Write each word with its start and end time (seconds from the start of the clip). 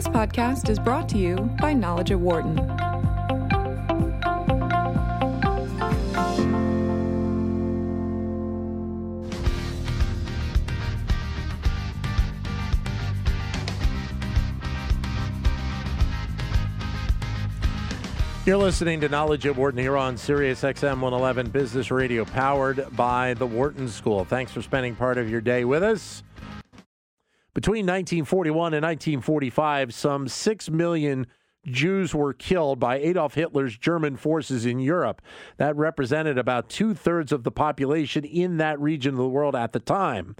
This 0.00 0.08
podcast 0.08 0.70
is 0.70 0.78
brought 0.78 1.10
to 1.10 1.18
you 1.18 1.36
by 1.60 1.74
Knowledge 1.74 2.10
at 2.10 2.18
Wharton. 2.18 2.56
You're 18.46 18.56
listening 18.56 19.02
to 19.02 19.10
Knowledge 19.10 19.44
at 19.44 19.54
Wharton 19.54 19.78
here 19.78 19.98
on 19.98 20.16
Sirius 20.16 20.62
XM 20.62 21.00
111 21.00 21.50
Business 21.50 21.90
Radio, 21.90 22.24
powered 22.24 22.86
by 22.96 23.34
the 23.34 23.46
Wharton 23.46 23.86
School. 23.86 24.24
Thanks 24.24 24.50
for 24.50 24.62
spending 24.62 24.96
part 24.96 25.18
of 25.18 25.28
your 25.28 25.42
day 25.42 25.66
with 25.66 25.82
us. 25.82 26.22
Between 27.52 27.84
1941 27.86 28.74
and 28.74 28.84
1945, 28.84 29.92
some 29.92 30.28
6 30.28 30.70
million 30.70 31.26
Jews 31.66 32.14
were 32.14 32.32
killed 32.32 32.80
by 32.80 32.96
Adolf 32.96 33.34
Hitler's 33.34 33.76
German 33.76 34.16
forces 34.16 34.64
in 34.64 34.78
Europe. 34.78 35.20
That 35.58 35.76
represented 35.76 36.38
about 36.38 36.70
two 36.70 36.94
thirds 36.94 37.32
of 37.32 37.44
the 37.44 37.50
population 37.50 38.24
in 38.24 38.56
that 38.56 38.80
region 38.80 39.12
of 39.12 39.18
the 39.18 39.28
world 39.28 39.54
at 39.54 39.72
the 39.72 39.78
time. 39.80 40.36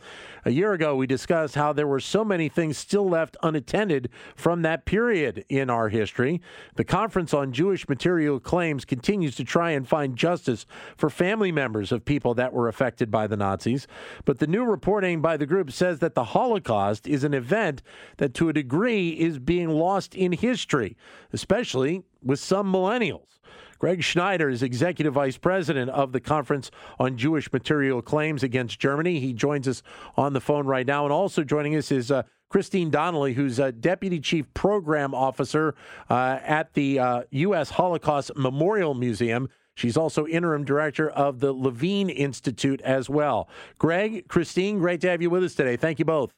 A 0.47 0.51
year 0.51 0.73
ago, 0.73 0.97
we 0.97 1.07
discussed 1.07 1.55
how 1.55 1.75
there 1.75 1.87
were 1.87 2.01
so 2.01 2.25
many 2.25 2.49
things 2.49 2.79
still 2.79 3.07
left 3.07 3.37
unattended 3.43 4.09
from 4.35 4.63
that 4.63 4.87
period 4.87 5.45
in 5.51 5.69
our 5.69 5.91
history. 5.91 6.41
The 6.77 6.85
Conference 6.85 7.35
on 7.35 7.53
Jewish 7.53 7.87
Material 7.87 8.41
Claims 8.41 8.87
continues 8.87 9.37
to 9.37 9.45
try 9.45 9.73
and 9.73 9.87
find 9.87 10.17
justice 10.17 10.65
for 10.97 11.11
family 11.11 11.53
members 11.53 11.93
of 11.93 12.07
people 12.07 12.33
that 12.35 12.55
were 12.55 12.69
affected 12.69 13.11
by 13.11 13.27
the 13.27 13.37
Nazis. 13.37 13.87
But 14.25 14.39
the 14.39 14.47
new 14.47 14.65
reporting 14.65 15.21
by 15.21 15.37
the 15.37 15.47
group 15.47 15.71
says 15.71 15.99
that 15.99 16.15
the 16.15 16.25
Holocaust 16.25 17.07
is 17.07 17.25
an 17.25 17.35
event 17.35 17.83
that, 18.17 18.33
to 18.35 18.49
a 18.49 18.55
degree, 18.55 19.11
is 19.11 19.39
being 19.39 19.69
lost 19.69 20.15
in 20.15 20.33
history 20.33 20.97
especially 21.33 22.03
with 22.23 22.41
some 22.41 22.73
millennials. 22.73 23.41
Greg 23.79 24.03
Schneider 24.03 24.51
is 24.51 24.63
Executive 24.63 25.15
Vice 25.15 25.39
President 25.39 25.91
of 25.91 26.13
the 26.13 26.21
Conference 26.21 26.71
on 26.99 27.17
Jewish 27.17 27.51
Material 27.51 28.03
Claims 28.03 28.43
Against 28.43 28.79
Germany. 28.79 29.21
He 29.21 29.33
joins 29.33 29.67
us 29.67 29.83
on 30.19 30.35
the 30.35 30.41
phone 30.41 30.67
right 30.67 30.87
now. 30.87 31.05
And 31.05 31.13
also 31.13 31.43
joining 31.43 31.75
us 31.75 31.91
is 31.91 32.11
uh, 32.11 32.25
Kristine 32.53 32.91
Donly, 32.91 33.33
who's 33.33 33.59
a 33.59 33.73
Deputy 33.73 34.21
Chief 34.21 34.53
Program 34.53 35.15
Officer 35.15 35.75
uh, 36.11 36.41
at 36.43 36.75
the 36.75 36.99
uh, 36.99 37.23
U.S. 37.31 37.71
Holocaust 37.71 38.33
Memorial 38.37 38.93
Museum. 38.93 39.49
She's 39.77 39.97
also 39.97 40.27
interim 40.27 40.65
director 40.65 41.09
of 41.09 41.41
the 41.41 41.55
Levine 41.55 42.11
Institute 42.11 42.83
as 42.83 43.09
well. 43.09 43.49
Greg, 43.79 44.29
Kristine, 44.29 44.79
great 44.79 45.01
to 45.01 45.09
have 45.09 45.23
you 45.23 45.31
with 45.31 45.43
us 45.43 45.55
today. 45.55 45.77
Thank 45.77 45.99
you 45.99 46.05
both. 46.05 46.35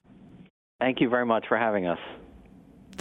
Thank 0.81 1.01
you 1.01 1.09
very 1.09 1.27
much 1.27 1.47
for 1.49 1.59
having 1.59 1.89
us. 1.89 1.99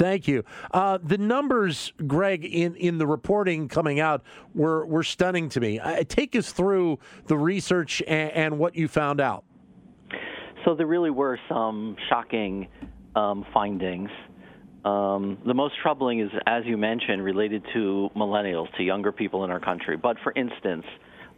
Thank 0.02 0.28
you. 0.28 0.44
Uh, 0.72 0.98
the 1.04 1.20
numbers, 1.20 1.94
Greg, 2.08 2.44
in, 2.44 2.74
in 2.74 2.98
the 2.98 3.06
reporting 3.06 3.68
coming 3.68 4.00
out 4.00 4.24
were, 4.56 4.84
were 4.84 5.04
stunning 5.04 5.48
to 5.50 5.60
me. 5.60 5.80
Uh, 5.80 6.04
take 6.08 6.36
us 6.36 6.52
through 6.52 6.98
the 7.28 7.38
research 7.38 8.02
and, 8.08 8.32
and, 8.32 8.58
what 8.58 8.76
you 8.76 8.88
found 8.88 9.22
out. 9.22 9.44
So, 10.66 10.74
there 10.74 10.88
really 10.88 11.12
were 11.12 11.40
some 11.48 11.98
shocking 12.10 12.68
um, 13.16 13.46
findings. 13.54 14.10
Um, 14.84 15.38
the 15.46 15.54
most 15.54 15.76
troubling 15.84 16.20
is, 16.20 16.32
as 16.48 16.66
you 16.66 16.78
mentioned, 16.78 17.24
related 17.24 17.64
to 17.74 18.10
millennials, 18.16 18.76
to 18.78 18.84
younger 18.84 19.12
people 19.12 19.44
in 19.44 19.52
our 19.52 19.60
country. 19.60 19.98
But 19.98 20.18
for 20.24 20.34
instance, 20.36 20.86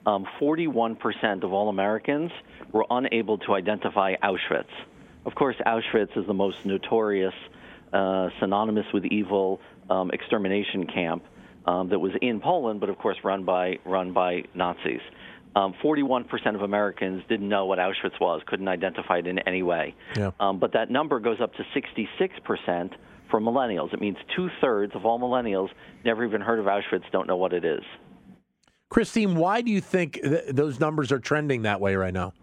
um, 0.05 0.25
41% 0.39 1.43
of 1.43 1.51
all 1.51 1.67
Americans 1.67 2.31
were 2.71 2.85
unable 2.89 3.39
to 3.39 3.55
identify 3.55 4.15
Auschwitz. 4.23 4.71
Of 5.25 5.35
course, 5.35 5.57
Auschwitz 5.65 6.17
is 6.17 6.25
the 6.27 6.33
most 6.33 6.65
notorious 6.65 7.33
uh, 7.93 8.29
synonymous 8.39 8.85
with 8.93 9.05
evil 9.05 9.59
um, 9.89 10.11
extermination 10.11 10.87
camp 10.87 11.23
um, 11.65 11.89
that 11.89 11.99
was 11.99 12.11
in 12.21 12.39
Poland, 12.41 12.79
but 12.79 12.89
of 12.89 12.97
course 12.97 13.17
run 13.23 13.45
by 13.45 13.77
run 13.85 14.13
by 14.13 14.43
Nazis. 14.53 15.01
Um, 15.55 15.75
41% 15.83 16.55
of 16.55 16.63
Americans 16.63 17.21
didn't 17.29 17.47
know 17.47 17.67
what 17.67 17.77
Auschwitz 17.77 18.19
was, 18.19 18.41
couldn't 18.47 18.67
identify 18.67 19.19
it 19.19 19.27
in 19.27 19.37
any 19.39 19.61
way. 19.61 19.93
Yeah. 20.15 20.31
Um, 20.39 20.59
but 20.59 20.73
that 20.73 20.89
number 20.89 21.19
goes 21.19 21.37
up 21.39 21.51
to 21.53 21.63
66% 21.75 22.89
for 23.29 23.39
millennials. 23.39 23.93
It 23.93 24.01
means 24.01 24.17
two 24.35 24.49
thirds 24.61 24.95
of 24.95 25.05
all 25.05 25.19
millennials 25.19 25.69
never 26.03 26.25
even 26.25 26.41
heard 26.41 26.57
of 26.57 26.65
Auschwitz, 26.65 27.03
don't 27.11 27.27
know 27.27 27.37
what 27.37 27.53
it 27.53 27.63
is. 27.63 27.83
Kristine, 28.89 29.35
why 29.35 29.61
do 29.61 29.71
you 29.71 29.81
think 29.81 30.19
th- 30.21 30.45
those 30.49 30.79
numbers 30.79 31.11
are 31.11 31.19
trending 31.19 31.63
that 31.63 31.79
way 31.79 31.95
right 31.95 32.13
now? 32.13 32.33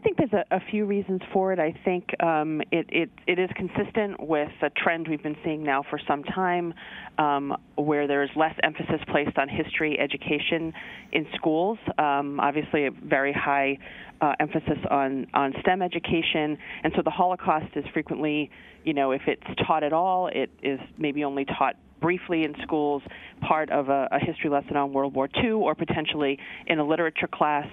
I 0.00 0.02
think 0.02 0.16
there's 0.16 0.32
a, 0.32 0.56
a 0.56 0.60
few 0.70 0.86
reasons 0.86 1.20
for 1.30 1.52
it. 1.52 1.58
I 1.58 1.74
think 1.84 2.08
um, 2.22 2.62
it, 2.72 2.86
it, 2.88 3.10
it 3.26 3.38
is 3.38 3.50
consistent 3.54 4.18
with 4.18 4.48
a 4.62 4.70
trend 4.70 5.06
we've 5.06 5.22
been 5.22 5.36
seeing 5.44 5.62
now 5.62 5.82
for 5.90 6.00
some 6.08 6.24
time, 6.24 6.72
um, 7.18 7.54
where 7.76 8.06
there 8.06 8.22
is 8.22 8.30
less 8.34 8.54
emphasis 8.62 8.98
placed 9.12 9.36
on 9.36 9.46
history 9.50 9.98
education 10.00 10.72
in 11.12 11.26
schools. 11.34 11.76
Um, 11.98 12.40
obviously, 12.40 12.86
a 12.86 12.90
very 12.90 13.34
high 13.34 13.76
uh, 14.22 14.32
emphasis 14.40 14.78
on 14.90 15.26
on 15.34 15.52
STEM 15.60 15.82
education, 15.82 16.56
and 16.82 16.94
so 16.96 17.02
the 17.04 17.10
Holocaust 17.10 17.76
is 17.76 17.84
frequently, 17.92 18.50
you 18.84 18.94
know, 18.94 19.10
if 19.10 19.22
it's 19.26 19.44
taught 19.66 19.84
at 19.84 19.92
all, 19.92 20.28
it 20.28 20.48
is 20.62 20.80
maybe 20.96 21.24
only 21.24 21.44
taught 21.44 21.76
briefly 22.00 22.44
in 22.44 22.54
schools, 22.62 23.02
part 23.46 23.68
of 23.70 23.90
a, 23.90 24.08
a, 24.10 24.18
history 24.18 24.48
lesson 24.48 24.74
on 24.74 24.90
World 24.94 25.14
War 25.14 25.28
II, 25.44 25.50
or 25.50 25.74
potentially 25.74 26.38
in 26.66 26.78
a 26.78 26.86
literature 26.86 27.28
class. 27.30 27.66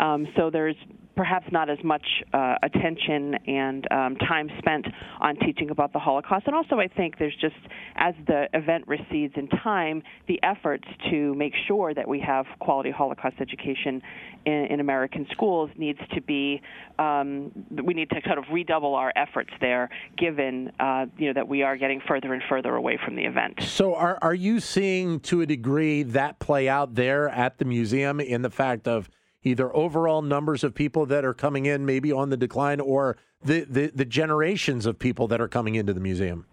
Um, 0.00 0.26
so 0.34 0.48
there's 0.48 0.76
perhaps 1.16 1.46
not 1.52 1.70
as 1.70 1.78
much 1.84 2.06
uh, 2.32 2.56
attention 2.62 3.34
and 3.46 3.86
um, 3.90 4.16
time 4.16 4.50
spent 4.58 4.86
on 5.20 5.36
teaching 5.36 5.70
about 5.70 5.92
the 5.92 5.98
Holocaust. 5.98 6.46
And 6.46 6.54
also, 6.54 6.78
I 6.78 6.88
think 6.88 7.18
there's 7.18 7.36
just, 7.40 7.56
as 7.96 8.14
the 8.26 8.48
event 8.52 8.86
recedes 8.86 9.34
in 9.36 9.48
time, 9.48 10.02
the 10.26 10.40
efforts 10.42 10.84
to 11.10 11.34
make 11.34 11.52
sure 11.66 11.94
that 11.94 12.06
we 12.06 12.20
have 12.20 12.46
quality 12.60 12.90
Holocaust 12.90 13.36
education 13.40 14.02
in, 14.44 14.66
in 14.70 14.80
American 14.80 15.26
schools 15.30 15.70
needs 15.76 16.00
to 16.14 16.20
be, 16.20 16.60
um, 16.98 17.52
we 17.70 17.94
need 17.94 18.10
to 18.10 18.20
kind 18.20 18.38
of 18.38 18.44
redouble 18.52 18.94
our 18.94 19.12
efforts 19.16 19.50
there, 19.60 19.88
given, 20.16 20.72
uh, 20.80 21.06
you 21.16 21.28
know, 21.28 21.34
that 21.34 21.48
we 21.48 21.62
are 21.62 21.76
getting 21.76 22.00
further 22.06 22.32
and 22.32 22.42
further 22.48 22.74
away 22.74 22.98
from 23.04 23.16
the 23.16 23.24
event. 23.24 23.62
So, 23.62 23.94
are, 23.94 24.18
are 24.22 24.34
you 24.34 24.60
seeing 24.60 25.20
to 25.20 25.40
a 25.40 25.46
degree 25.46 26.02
that 26.02 26.38
play 26.38 26.68
out 26.68 26.94
there 26.94 27.28
at 27.28 27.58
the 27.58 27.64
museum 27.64 28.20
in 28.20 28.42
the 28.42 28.50
fact 28.50 28.88
of, 28.88 29.08
either 29.44 29.74
overall 29.74 30.22
numbers 30.22 30.64
of 30.64 30.74
people 30.74 31.06
that 31.06 31.24
are 31.24 31.34
coming 31.34 31.66
in 31.66 31.86
maybe 31.86 32.10
on 32.10 32.30
the 32.30 32.36
decline 32.36 32.80
or 32.80 33.16
the, 33.44 33.64
the, 33.68 33.92
the 33.94 34.04
generations 34.04 34.86
of 34.86 34.98
people 34.98 35.28
that 35.28 35.40
are 35.40 35.48
coming 35.48 35.74
into 35.74 35.92
the 35.92 36.00
museum? 36.00 36.46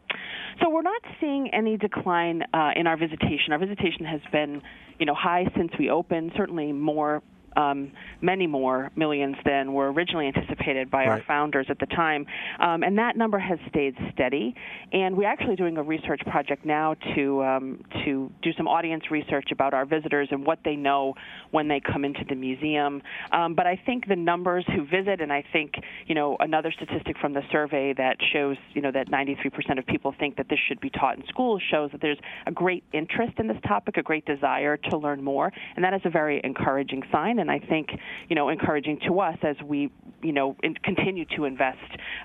So 0.61 0.69
we're 0.69 0.81
not 0.81 1.01
seeing 1.19 1.49
any 1.53 1.77
decline 1.77 2.43
uh, 2.53 2.71
in 2.75 2.85
our 2.85 2.97
visitation. 2.97 3.51
Our 3.51 3.59
visitation 3.59 4.05
has 4.05 4.21
been, 4.31 4.61
you 4.99 5.05
know, 5.05 5.15
high 5.15 5.45
since 5.57 5.71
we 5.79 5.89
opened. 5.89 6.33
Certainly 6.35 6.73
more 6.73 7.23
um, 7.55 7.91
many 8.21 8.47
more 8.47 8.91
millions 8.95 9.35
than 9.45 9.73
were 9.73 9.91
originally 9.91 10.27
anticipated 10.27 10.89
by 10.89 10.99
right. 10.99 11.09
our 11.09 11.23
founders 11.27 11.67
at 11.69 11.79
the 11.79 11.85
time. 11.87 12.25
Um, 12.59 12.83
and 12.83 12.97
that 12.97 13.17
number 13.17 13.39
has 13.39 13.59
stayed 13.69 13.95
steady. 14.13 14.55
And 14.91 15.17
we're 15.17 15.29
actually 15.29 15.55
doing 15.55 15.77
a 15.77 15.83
research 15.83 16.21
project 16.29 16.65
now 16.65 16.95
to 17.15 17.43
um, 17.43 17.83
to 18.05 18.31
do 18.41 18.51
some 18.53 18.67
audience 18.67 19.03
research 19.11 19.49
about 19.51 19.73
our 19.73 19.85
visitors 19.85 20.29
and 20.31 20.45
what 20.45 20.59
they 20.63 20.75
know 20.75 21.15
when 21.51 21.67
they 21.67 21.79
come 21.79 22.05
into 22.05 22.23
the 22.27 22.35
museum. 22.35 23.01
Um, 23.31 23.55
but 23.55 23.67
I 23.67 23.79
think 23.85 24.07
the 24.07 24.15
numbers 24.15 24.65
who 24.67 24.85
visit, 24.85 25.21
and 25.21 25.31
I 25.31 25.43
think 25.51 25.73
you 26.07 26.15
know 26.15 26.37
another 26.39 26.71
statistic 26.71 27.17
from 27.19 27.33
the 27.33 27.41
survey 27.51 27.93
that 27.93 28.17
shows 28.33 28.57
you 28.73 28.81
know 28.81 28.91
that 28.91 29.09
93% 29.09 29.77
of 29.77 29.85
people 29.85 30.13
think 30.17 30.37
that 30.37 30.47
this 30.49 30.59
should 30.67 30.79
be 30.79 30.89
taught 30.89 31.17
in 31.17 31.23
schools 31.27 31.61
shows 31.69 31.91
that 31.91 32.01
there's 32.01 32.19
a 32.47 32.51
great 32.51 32.83
interest 32.93 33.33
in 33.37 33.47
this 33.47 33.57
topic, 33.67 33.97
a 33.97 34.03
great 34.03 34.25
desire 34.25 34.77
to 34.77 34.97
learn 34.97 35.23
more, 35.23 35.51
and 35.75 35.83
that 35.83 35.93
is 35.93 36.01
a 36.05 36.09
very 36.09 36.41
encouraging 36.43 37.03
sign 37.11 37.39
and 37.41 37.51
I 37.51 37.59
think 37.59 37.89
you 38.29 38.35
know 38.35 38.47
encouraging 38.47 38.99
to 39.07 39.19
us 39.19 39.37
as 39.43 39.57
we 39.65 39.91
you 40.21 40.31
know 40.31 40.55
in, 40.63 40.75
continue 40.75 41.25
to 41.35 41.43
invest 41.45 41.79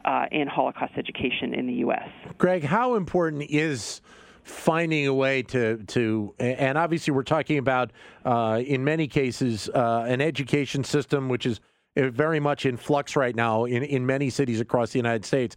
uh, 0.04 0.26
in 0.30 0.46
Holocaust 0.46 0.92
education 0.96 1.54
in 1.54 1.66
the 1.66 1.72
U.S. 1.74 2.08
Greg, 2.38 2.62
how 2.62 2.94
important 2.94 3.50
is 3.50 4.00
finding 4.44 5.08
a 5.08 5.14
way 5.14 5.42
to 5.42 5.78
to 5.88 6.32
and 6.38 6.78
obviously 6.78 7.12
we're 7.12 7.24
talking 7.24 7.58
about 7.58 7.90
uh, 8.24 8.62
in 8.64 8.84
many 8.84 9.08
cases 9.08 9.68
uh, 9.70 10.04
an 10.06 10.20
education 10.20 10.84
system 10.84 11.28
which 11.28 11.46
is 11.46 11.58
uh, 11.96 12.10
very 12.10 12.38
much 12.38 12.64
in 12.64 12.76
flux 12.76 13.16
right 13.16 13.34
now 13.34 13.64
in, 13.64 13.82
in 13.82 14.06
many 14.06 14.30
cities 14.30 14.60
across 14.60 14.92
the 14.92 14.98
United 15.00 15.24
States. 15.24 15.56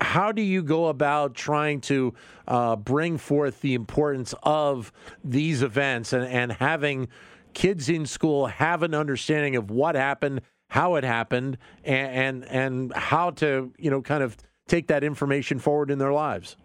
How 0.00 0.32
do 0.32 0.42
you 0.42 0.62
go 0.62 0.88
about 0.88 1.34
trying 1.34 1.80
to 1.82 2.12
uh, 2.48 2.74
bring 2.74 3.16
forth 3.16 3.60
the 3.60 3.74
importance 3.74 4.34
of 4.42 4.92
these 5.22 5.62
events 5.62 6.12
and, 6.12 6.24
and 6.24 6.50
having 6.52 7.08
kids 7.54 7.88
in 7.88 8.06
school 8.06 8.46
have 8.46 8.82
an 8.82 8.94
understanding 8.94 9.56
of 9.56 9.70
what 9.70 9.94
happened, 9.94 10.42
how 10.68 10.94
it 10.96 11.04
happened, 11.04 11.58
and 11.84 12.44
and, 12.44 12.44
and 12.44 12.92
how 12.94 13.30
to 13.30 13.72
you 13.78 13.90
know 13.90 14.02
kind 14.02 14.22
of 14.22 14.36
take 14.66 14.86
that 14.88 15.02
information 15.02 15.58
forward 15.58 15.90
in 15.90 15.98
their 15.98 16.12
lives. 16.12 16.56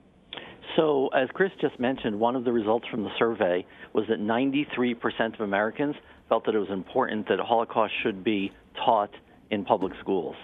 So, 0.76 1.08
as 1.08 1.30
Chris 1.34 1.52
just 1.62 1.80
mentioned, 1.80 2.20
one 2.20 2.36
of 2.36 2.44
the 2.44 2.52
results 2.52 2.86
from 2.90 3.04
the 3.04 3.10
survey 3.18 3.66
was 3.94 4.06
that 4.10 4.20
93% 4.20 5.34
of 5.34 5.40
Americans 5.40 5.96
felt 6.28 6.46
that 6.46 6.56
it 6.56 6.60
was 6.60 6.70
important 6.70 7.30
that 7.30 7.40
Holocaust 7.40 7.94
should 8.04 8.24
be 8.24 8.52
taught 8.84 9.12
in 9.52 9.64
public 9.64 9.94
schools. 10.02 10.36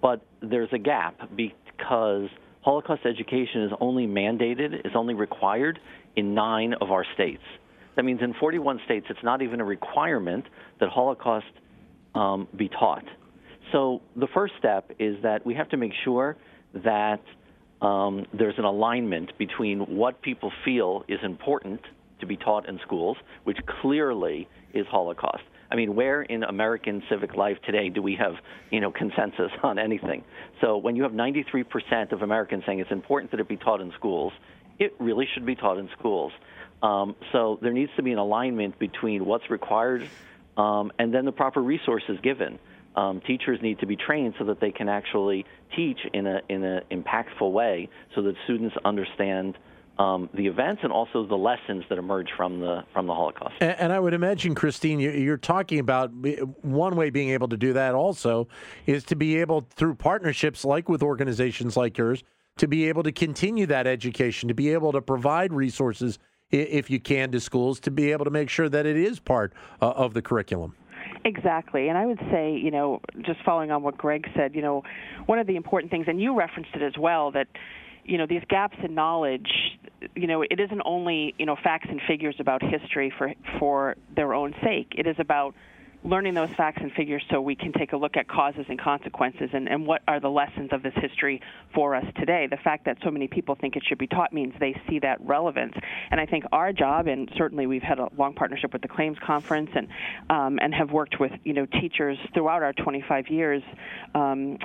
But 0.00 0.24
there's 0.40 0.68
a 0.72 0.78
gap 0.78 1.34
because 1.34 2.28
Holocaust 2.60 3.04
education 3.04 3.64
is 3.64 3.72
only 3.80 4.06
mandated, 4.06 4.86
is 4.86 4.92
only 4.94 5.14
required 5.14 5.80
in 6.14 6.34
nine 6.34 6.74
of 6.80 6.90
our 6.90 7.04
states. 7.14 7.42
That 7.98 8.04
means 8.04 8.20
in 8.22 8.32
41 8.34 8.78
states, 8.84 9.06
it's 9.10 9.24
not 9.24 9.42
even 9.42 9.60
a 9.60 9.64
requirement 9.64 10.44
that 10.78 10.88
Holocaust 10.88 11.46
um, 12.14 12.46
be 12.56 12.68
taught. 12.68 13.02
So 13.72 14.02
the 14.14 14.28
first 14.32 14.54
step 14.56 14.92
is 15.00 15.16
that 15.24 15.44
we 15.44 15.52
have 15.54 15.68
to 15.70 15.76
make 15.76 15.90
sure 16.04 16.36
that 16.74 17.20
um, 17.82 18.24
there's 18.32 18.54
an 18.56 18.62
alignment 18.62 19.36
between 19.36 19.80
what 19.96 20.22
people 20.22 20.52
feel 20.64 21.02
is 21.08 21.18
important 21.24 21.80
to 22.20 22.26
be 22.26 22.36
taught 22.36 22.68
in 22.68 22.78
schools, 22.86 23.16
which 23.42 23.58
clearly 23.82 24.46
is 24.74 24.86
Holocaust. 24.86 25.42
I 25.68 25.74
mean, 25.74 25.96
where 25.96 26.22
in 26.22 26.44
American 26.44 27.02
civic 27.10 27.34
life 27.34 27.56
today 27.66 27.88
do 27.88 28.00
we 28.00 28.14
have, 28.14 28.34
you 28.70 28.78
know, 28.78 28.92
consensus 28.92 29.50
on 29.64 29.80
anything? 29.80 30.22
So 30.60 30.76
when 30.76 30.94
you 30.94 31.02
have 31.02 31.12
93% 31.12 32.12
of 32.12 32.22
Americans 32.22 32.62
saying 32.64 32.78
it's 32.78 32.92
important 32.92 33.32
that 33.32 33.40
it 33.40 33.48
be 33.48 33.56
taught 33.56 33.80
in 33.80 33.90
schools, 33.96 34.32
it 34.78 34.94
really 35.00 35.26
should 35.34 35.44
be 35.44 35.56
taught 35.56 35.78
in 35.78 35.88
schools. 35.98 36.30
Um, 36.82 37.16
so 37.32 37.58
there 37.60 37.72
needs 37.72 37.90
to 37.96 38.02
be 38.02 38.12
an 38.12 38.18
alignment 38.18 38.78
between 38.78 39.24
what's 39.24 39.50
required 39.50 40.08
um, 40.56 40.92
and 40.98 41.14
then 41.14 41.24
the 41.24 41.32
proper 41.32 41.62
resources 41.62 42.18
given. 42.22 42.58
Um, 42.96 43.20
teachers 43.20 43.60
need 43.62 43.78
to 43.78 43.86
be 43.86 43.96
trained 43.96 44.34
so 44.38 44.44
that 44.46 44.60
they 44.60 44.72
can 44.72 44.88
actually 44.88 45.46
teach 45.76 45.98
in 46.12 46.26
a 46.26 46.40
in 46.48 46.64
an 46.64 46.82
impactful 46.90 47.52
way, 47.52 47.88
so 48.14 48.22
that 48.22 48.34
students 48.44 48.74
understand 48.84 49.56
um, 49.98 50.28
the 50.34 50.46
events 50.46 50.80
and 50.82 50.92
also 50.92 51.24
the 51.26 51.36
lessons 51.36 51.84
that 51.90 51.98
emerge 51.98 52.28
from 52.36 52.60
the 52.60 52.82
from 52.92 53.06
the 53.06 53.14
Holocaust. 53.14 53.54
And, 53.60 53.78
and 53.78 53.92
I 53.92 54.00
would 54.00 54.14
imagine, 54.14 54.54
Kristine, 54.56 54.98
you're 54.98 55.36
talking 55.36 55.78
about 55.78 56.10
one 56.62 56.96
way 56.96 57.10
being 57.10 57.30
able 57.30 57.48
to 57.48 57.56
do 57.56 57.72
that 57.74 57.94
also 57.94 58.48
is 58.86 59.04
to 59.04 59.16
be 59.16 59.38
able 59.38 59.68
through 59.76 59.94
partnerships 59.94 60.64
like 60.64 60.88
with 60.88 61.02
organizations 61.02 61.76
like 61.76 61.98
yours 61.98 62.24
to 62.56 62.66
be 62.66 62.88
able 62.88 63.04
to 63.04 63.12
continue 63.12 63.66
that 63.66 63.86
education, 63.86 64.48
to 64.48 64.54
be 64.54 64.72
able 64.72 64.90
to 64.90 65.00
provide 65.00 65.52
resources 65.52 66.18
if 66.50 66.90
you 66.90 66.98
can 67.00 67.30
to 67.32 67.40
schools, 67.40 67.80
to 67.80 67.90
be 67.90 68.12
able 68.12 68.24
to 68.24 68.30
make 68.30 68.48
sure 68.48 68.68
that 68.68 68.86
it 68.86 68.96
is 68.96 69.20
part 69.20 69.52
uh, 69.80 69.90
of 69.90 70.14
the 70.14 70.22
curriculum. 70.22 70.74
Exactly. 71.24 71.88
And 71.88 71.98
I 71.98 72.06
would 72.06 72.20
say, 72.30 72.56
you 72.56 72.70
know, 72.70 73.00
just 73.22 73.40
following 73.44 73.70
on 73.70 73.82
what 73.82 73.98
Greg 73.98 74.26
said, 74.34 74.54
you 74.54 74.62
know, 74.62 74.82
one 75.26 75.38
of 75.38 75.46
the 75.46 75.56
important 75.56 75.90
things, 75.90 76.06
and 76.08 76.20
you 76.20 76.36
referenced 76.36 76.70
it 76.74 76.82
as 76.82 76.96
well, 76.98 77.30
that, 77.32 77.48
you 78.04 78.16
know, 78.16 78.26
these 78.26 78.42
gaps 78.48 78.76
in 78.82 78.94
knowledge, 78.94 79.50
you 80.14 80.26
know, 80.26 80.42
it 80.42 80.58
isn't 80.58 80.82
only, 80.84 81.34
you 81.38 81.44
know, 81.44 81.56
facts 81.62 81.88
and 81.90 82.00
figures 82.06 82.36
about 82.38 82.62
history 82.62 83.12
for 83.16 83.34
for 83.58 83.96
their 84.14 84.32
own 84.32 84.54
sake. 84.62 84.92
It 84.96 85.06
is 85.06 85.16
about 85.18 85.54
learning 86.04 86.34
those 86.34 86.50
facts 86.56 86.78
and 86.80 86.92
figures 86.92 87.22
so 87.30 87.40
we 87.40 87.56
can 87.56 87.72
take 87.72 87.92
a 87.92 87.96
look 87.96 88.16
at 88.16 88.28
causes 88.28 88.64
and 88.68 88.80
consequences 88.80 89.50
and, 89.52 89.68
and 89.68 89.86
what 89.86 90.02
are 90.06 90.20
the 90.20 90.30
lessons 90.30 90.70
of 90.72 90.82
this 90.82 90.94
history 90.96 91.40
for 91.74 91.94
us 91.94 92.04
today. 92.16 92.46
The 92.48 92.56
fact 92.56 92.84
that 92.84 92.98
so 93.02 93.10
many 93.10 93.26
people 93.26 93.56
think 93.56 93.74
it 93.76 93.82
should 93.86 93.98
be 93.98 94.06
taught 94.06 94.32
means 94.32 94.54
they 94.60 94.80
see 94.88 95.00
that 95.00 95.20
relevance. 95.20 95.74
And 96.10 96.20
I 96.20 96.26
think 96.26 96.44
our 96.52 96.72
job, 96.72 97.08
and 97.08 97.30
certainly 97.36 97.66
we've 97.66 97.82
had 97.82 97.98
a 97.98 98.08
long 98.16 98.34
partnership 98.34 98.72
with 98.72 98.82
the 98.82 98.88
Claims 98.88 99.18
Conference 99.24 99.70
and 99.74 99.88
um, 100.30 100.58
and 100.60 100.74
have 100.74 100.92
worked 100.92 101.18
with 101.18 101.32
you 101.44 101.52
know 101.52 101.66
teachers 101.66 102.18
throughout 102.32 102.62
our 102.62 102.72
25 102.72 103.28
years 103.28 103.62
um, 104.14 104.58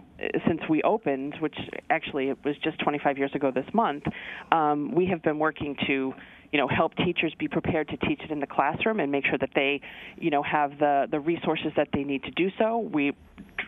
since 0.47 0.61
we 0.69 0.81
opened, 0.83 1.35
which 1.39 1.57
actually 1.89 2.29
it 2.29 2.37
was 2.43 2.55
just 2.63 2.79
25 2.79 3.17
years 3.17 3.31
ago 3.33 3.51
this 3.51 3.65
month. 3.73 4.03
Um, 4.51 4.93
we 4.93 5.07
have 5.07 5.23
been 5.23 5.39
working 5.39 5.75
to 5.87 6.13
you 6.53 6.59
know, 6.59 6.67
help 6.67 6.95
teachers 6.95 7.33
be 7.39 7.47
prepared 7.47 7.89
to 7.89 7.97
teach 7.97 8.21
it 8.21 8.29
in 8.29 8.39
the 8.39 8.45
classroom 8.45 8.99
and 8.99 9.11
make 9.11 9.25
sure 9.25 9.39
that 9.39 9.49
they, 9.55 9.81
you 10.17 10.29
know, 10.29 10.43
have 10.43 10.77
the 10.77 11.07
the 11.09 11.19
resources 11.19 11.71
that 11.75 11.87
they 11.93 12.03
need 12.03 12.23
to 12.23 12.31
do 12.31 12.51
so. 12.59 12.77
We 12.77 13.13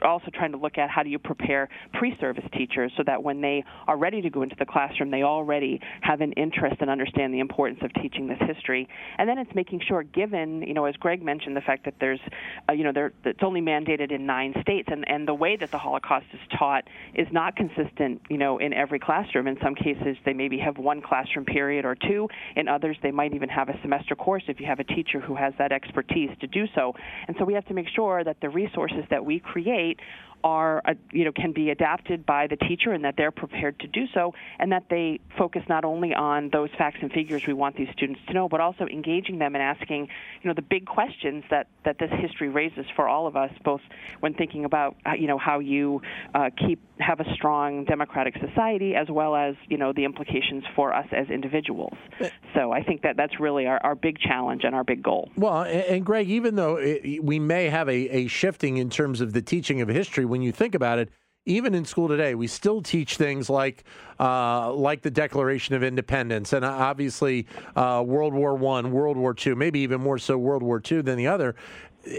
also 0.02 0.30
trying 0.34 0.52
to 0.52 0.58
look 0.58 0.78
at 0.78 0.90
how 0.90 1.04
do 1.04 1.10
you 1.10 1.20
prepare 1.20 1.70
pre-service 1.94 2.46
teachers 2.54 2.92
so 2.98 3.04
that 3.06 3.22
when 3.22 3.42
they 3.42 3.64
are 3.88 3.98
ready 3.98 4.22
to 4.22 4.30
go 4.30 4.42
into 4.42 4.56
the 4.58 4.66
classroom, 4.66 5.12
they 5.12 5.24
already 5.24 5.80
have 6.02 6.22
an 6.22 6.32
interest 6.34 6.76
and 6.80 6.90
understand 6.90 7.34
the 7.34 7.40
importance 7.40 7.80
of 7.82 7.94
teaching 8.02 8.28
this 8.28 8.40
history. 8.48 8.88
And 9.18 9.30
then 9.30 9.38
it's 9.38 9.54
making 9.56 9.82
sure, 9.88 10.04
given 10.04 10.62
you 10.62 10.74
know, 10.74 10.86
as 10.86 10.96
Greg 10.96 11.24
mentioned, 11.24 11.56
the 11.56 11.62
fact 11.62 11.86
that 11.86 11.96
there's, 12.00 12.20
uh, 12.70 12.74
you 12.74 12.84
know, 12.84 12.92
there, 12.94 13.14
it's 13.24 13.44
only 13.44 13.62
mandated 13.62 14.12
in 14.12 14.26
nine 14.26 14.54
states, 14.62 14.90
and 14.92 15.08
and 15.08 15.28
the 15.28 15.34
way 15.34 15.56
that 15.56 15.72
the 15.72 15.78
Holocaust 15.78 16.26
is 16.34 16.40
taught 16.58 16.84
is 17.14 17.28
not 17.32 17.56
consistent, 17.56 18.22
you 18.30 18.38
know, 18.38 18.58
in 18.58 18.74
every 18.74 19.00
classroom. 19.00 19.48
In 19.48 19.58
some 19.62 19.76
cases, 19.76 20.18
they 20.26 20.34
maybe 20.34 20.58
have 20.58 20.78
one 20.78 21.02
classroom 21.02 21.46
period 21.46 21.86
or 21.86 21.96
two. 21.96 22.28
In 22.56 22.68
others, 22.68 22.98
they 23.02 23.12
might 23.12 23.34
even 23.34 23.50
have 23.50 23.70
a 23.70 23.80
semester 23.82 24.16
course 24.16 24.44
if 24.48 24.60
you 24.60 24.66
have 24.66 24.80
a 24.80 24.84
teacher 24.84 25.20
who 25.20 25.36
has 25.36 25.54
that 25.58 25.72
expertise 25.72 26.30
to 26.42 26.48
do 26.48 26.66
so. 26.76 26.94
And 27.28 27.36
so 27.38 27.46
we 27.46 27.54
have 27.54 27.66
to 27.68 27.74
make 27.74 27.88
sure 27.96 28.24
that 28.24 28.38
the 28.42 28.50
resources 28.50 29.04
that 29.10 29.24
we 29.24 29.40
create 29.40 29.85
state 29.86 30.00
are 30.44 30.82
uh, 30.86 30.94
you 31.12 31.26
know 31.26 31.32
can 31.32 31.52
be 31.52 31.70
adapted 31.70 32.26
by 32.26 32.48
the 32.48 32.56
teacher 32.56 32.92
and 32.92 33.04
that 33.04 33.16
they're 33.18 33.32
prepared 33.32 33.80
to 33.80 33.88
do 33.88 34.06
so 34.14 34.34
and 34.60 34.72
that 34.72 34.84
they 34.90 35.20
focus 35.38 35.64
not 35.68 35.86
only 35.86 36.14
on 36.14 36.50
those 36.52 36.70
facts 36.78 36.98
and 37.02 37.12
figures 37.12 37.46
we 37.48 37.54
want 37.54 37.76
these 37.76 37.90
students 37.94 38.20
to 38.28 38.34
know 38.34 38.48
but 38.48 38.62
also 38.62 38.86
engaging 38.86 39.40
them 39.40 39.56
and 39.56 39.64
asking 39.64 40.08
you 40.42 40.48
know 40.48 40.54
the 40.54 40.62
big 40.62 40.86
questions 40.86 41.44
that 41.50 41.68
that 41.84 41.98
this 42.00 42.12
history 42.20 42.50
raises 42.50 42.86
for 42.96 43.08
all 43.08 43.28
of 43.28 43.36
us 43.36 43.52
both 43.64 43.82
when 44.20 44.34
thinking 44.34 44.66
about 44.66 44.96
uh, 45.06 45.14
you 45.14 45.28
know 45.28 45.38
how 45.38 45.60
you 45.60 46.02
uh, 46.34 46.50
keep 46.58 46.80
have 47.00 47.20
a 47.20 47.34
strong 47.34 47.84
democratic 47.86 48.36
society 48.40 48.96
as 48.96 49.08
well 49.10 49.36
as 49.36 49.56
you 49.68 49.78
know 49.78 49.92
the 49.94 50.06
implications 50.06 50.64
for 50.76 50.94
us 50.94 51.08
as 51.12 51.30
individuals. 51.30 51.94
So 52.54 52.72
I 52.72 52.84
think 52.84 53.02
that 53.02 53.18
that's 53.18 53.40
really 53.40 53.66
our, 53.66 53.80
our 53.84 53.96
big 53.96 54.18
challenge 54.20 54.64
and 54.64 54.74
our 54.74 54.84
big 54.84 55.04
goal. 55.04 55.30
Well 55.36 55.62
and, 55.62 55.84
and 55.84 56.06
Greg 56.06 56.30
even 56.30 56.56
though 56.56 56.78
it, 56.78 57.24
we 57.24 57.40
may 57.40 57.70
have 57.70 57.90
a, 57.90 57.94
a 57.94 58.28
shifting 58.28 58.78
in 58.78 58.90
terms 58.90 59.22
of 59.22 59.34
the 59.34 59.42
teaching 59.42 59.82
of 59.82 59.90
history 59.90 60.25
when 60.26 60.42
you 60.42 60.52
think 60.52 60.76
about 60.76 61.00
it, 61.00 61.10
even 61.46 61.76
in 61.76 61.86
school 61.86 62.08
today, 62.08 62.34
we 62.36 62.48
still 62.48 62.82
teach 62.82 63.18
things 63.18 63.50
like 63.50 63.84
uh, 64.20 64.74
like 64.74 65.02
the 65.02 65.12
Declaration 65.12 65.76
of 65.76 65.84
Independence, 65.84 66.54
and 66.54 66.66
obviously 66.66 67.46
uh, 67.76 68.04
World 68.06 68.34
War 68.34 68.56
One, 68.56 68.92
World 68.92 69.18
War 69.18 69.34
Two, 69.34 69.56
maybe 69.56 69.80
even 69.82 70.02
more 70.02 70.18
so 70.18 70.38
World 70.38 70.64
War 70.64 70.80
Two 70.80 71.02
than 71.02 71.18
the 71.18 71.28
other. 71.28 71.56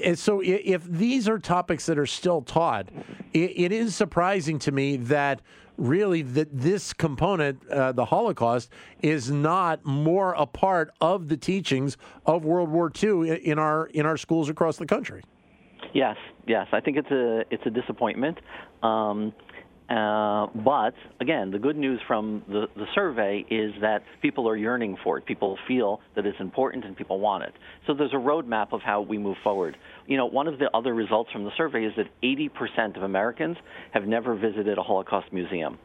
And 0.05 0.19
so, 0.19 0.41
if 0.45 0.85
these 0.85 1.29
are 1.29 1.39
topics 1.39 1.87
that 1.87 1.99
are 1.99 2.07
still 2.07 2.43
taught, 2.43 2.89
it, 3.33 3.53
it 3.57 3.73
is 3.73 3.95
surprising 3.95 4.59
to 4.61 4.73
me 4.73 4.97
that 4.97 5.41
really 5.77 6.23
that 6.23 6.49
this 6.53 6.93
component, 6.93 7.69
uh, 7.69 7.93
the 7.93 8.05
Holocaust, 8.05 8.71
is 9.03 9.31
not 9.31 9.85
more 9.85 10.35
a 10.35 10.47
part 10.47 10.93
of 11.01 11.29
the 11.29 11.37
teachings 11.37 11.97
of 12.25 12.45
World 12.45 12.71
War 12.71 12.91
II 13.03 13.45
in 13.45 13.59
our 13.59 13.87
in 13.87 14.07
our 14.07 14.17
schools 14.17 14.49
across 14.49 14.77
the 14.77 14.87
country. 14.87 15.23
Yes, 15.95 16.17
yes. 16.47 16.67
I 16.73 16.81
think 16.81 16.97
it's 16.97 17.11
a 17.11 17.43
it's 17.51 17.63
a 17.67 17.71
disappointment. 17.71 18.39
Um, 18.83 19.33
uh, 19.89 20.49
but 20.65 20.95
again, 21.21 21.53
the 21.53 21.61
good 21.61 21.77
news 21.77 22.01
from 22.09 22.43
the, 22.49 22.67
the 22.75 22.87
survey 22.95 23.45
is 23.49 23.73
that 23.81 24.03
people 24.21 24.49
are 24.49 24.57
yearning 24.57 24.97
for 25.05 25.17
it. 25.19 25.25
People 25.27 25.57
feel 25.69 26.01
that 26.17 26.27
it's 26.27 26.41
important 26.41 26.85
and 26.85 26.97
people 26.97 27.21
want 27.21 27.45
it. 27.45 27.53
So 27.87 27.95
there's 27.95 28.13
a 28.13 28.17
roadmap 28.17 28.73
of 28.73 28.81
how 28.83 29.03
we 29.03 29.17
move 29.17 29.37
forward. 29.45 29.77
You 30.09 30.17
know, 30.17 30.27
one 30.27 30.49
of 30.49 30.59
the 30.59 30.69
other 30.75 30.93
results 30.93 31.31
from 31.31 31.45
the 31.45 31.53
survey 31.57 31.85
is 31.85 31.93
that 31.97 32.07
80% 32.21 32.97
of 32.97 33.05
Americans 33.05 33.57
have 33.93 34.05
never 34.05 34.35
visited 34.35 34.77
a 34.77 34.83
Holocaust 34.83 35.33
museum. 35.33 35.79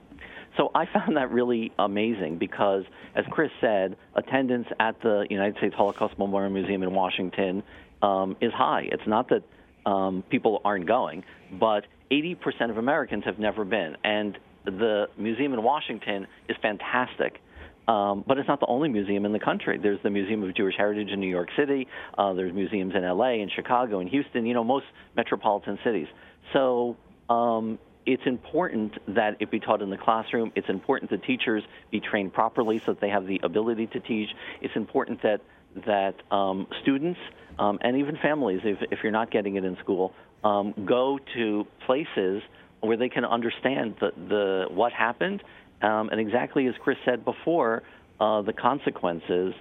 So 0.58 0.72
I 0.74 0.86
found 0.94 1.16
that 1.18 1.30
really 1.32 1.72
amazing 1.78 2.40
because, 2.40 2.84
as 3.16 3.26
Chris 3.30 3.52
said, 3.62 3.96
attendance 4.16 4.68
at 4.80 5.00
the 5.04 5.28
United 5.30 5.58
States 5.58 5.76
Holocaust 5.76 6.18
Memorial 6.18 6.52
Museum 6.52 6.82
in 6.82 6.92
Washington 6.94 7.62
um, 8.02 8.36
is 8.42 8.52
high. 8.52 8.88
It's 8.92 9.08
not 9.08 9.30
that 9.30 9.44
um, 9.86 10.24
people 10.30 10.62
aren't 10.64 10.88
going, 10.88 11.24
but 11.60 11.86
80% 12.12 12.70
of 12.70 12.78
Americans 12.78 13.24
have 13.26 13.40
never 13.40 13.66
been. 13.66 13.98
And 14.04 14.38
the 14.66 15.10
museum 15.18 15.54
in 15.54 15.64
Washington 15.64 16.28
is 16.48 16.58
fantastic. 16.62 17.42
Um, 17.88 18.24
but 18.26 18.38
it's 18.38 18.48
not 18.48 18.60
the 18.60 18.68
only 18.68 18.90
museum 18.90 19.26
in 19.26 19.34
the 19.34 19.40
country. 19.40 19.78
There's 19.78 20.02
the 20.04 20.12
Museum 20.12 20.44
of 20.44 20.56
Jewish 20.56 20.76
Heritage 20.78 21.10
in 21.10 21.20
New 21.20 21.30
York 21.30 21.50
City. 21.58 21.88
Uh, 22.18 22.34
there's 22.34 22.54
museums 22.54 22.94
in 22.96 23.04
LA, 23.04 23.32
in 23.32 23.50
Chicago, 23.50 24.00
in 24.00 24.08
Houston. 24.08 24.46
You 24.46 24.54
know, 24.54 24.64
most 24.64 24.86
metropolitan 25.16 25.80
cities. 25.84 26.08
So 26.54 26.96
um, 27.30 27.80
it's 28.06 28.26
important 28.26 28.94
that 29.16 29.38
it 29.40 29.52
be 29.52 29.60
taught 29.60 29.82
in 29.82 29.90
the 29.90 29.98
classroom. 29.98 30.52
It's 30.56 30.70
important 30.70 31.12
that 31.12 31.24
teachers 31.24 31.64
be 31.90 32.00
trained 32.00 32.34
properly 32.34 32.80
so 32.80 32.94
that 32.94 33.02
they 33.02 33.10
have 33.10 33.26
the 33.26 33.42
ability 33.44 33.88
to 33.88 34.00
teach. 34.00 34.30
It's 34.62 34.76
important 34.76 35.24
that 35.24 35.42
that 35.86 36.16
um, 36.32 36.68
students 36.82 37.20
um, 37.60 37.80
and 37.82 37.98
even 37.98 38.18
families, 38.18 38.62
if, 38.64 38.78
if 38.92 39.00
you're 39.04 39.12
not 39.12 39.32
getting 39.32 39.56
it 39.56 39.64
in 39.64 39.78
school, 39.78 40.14
um, 40.44 40.74
go 40.86 41.20
to 41.36 41.66
places 41.86 42.42
where 42.82 42.98
they 42.98 43.10
can 43.10 43.26
understand 43.26 43.96
the, 44.00 44.12
the 44.28 44.66
what 44.70 44.92
happened, 44.92 45.44
um, 45.82 46.10
and 46.10 46.20
exactly 46.20 46.68
as 46.68 46.74
Chris 46.82 46.98
said 47.06 47.24
before, 47.24 47.84
uh, 48.20 48.42
the 48.42 48.54
consequences 48.54 49.54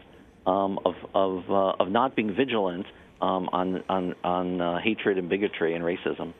um, 0.46 0.78
of 0.84 0.94
of, 1.14 1.50
uh, 1.50 1.82
of 1.82 1.90
not 1.90 2.16
being 2.16 2.34
vigilant 2.34 2.86
um, 3.20 3.48
on 3.52 3.82
on 3.88 4.14
on 4.24 4.60
uh, 4.60 4.78
hatred 4.78 5.18
and 5.18 5.28
bigotry 5.28 5.74
and 5.74 5.84
racism. 5.84 6.32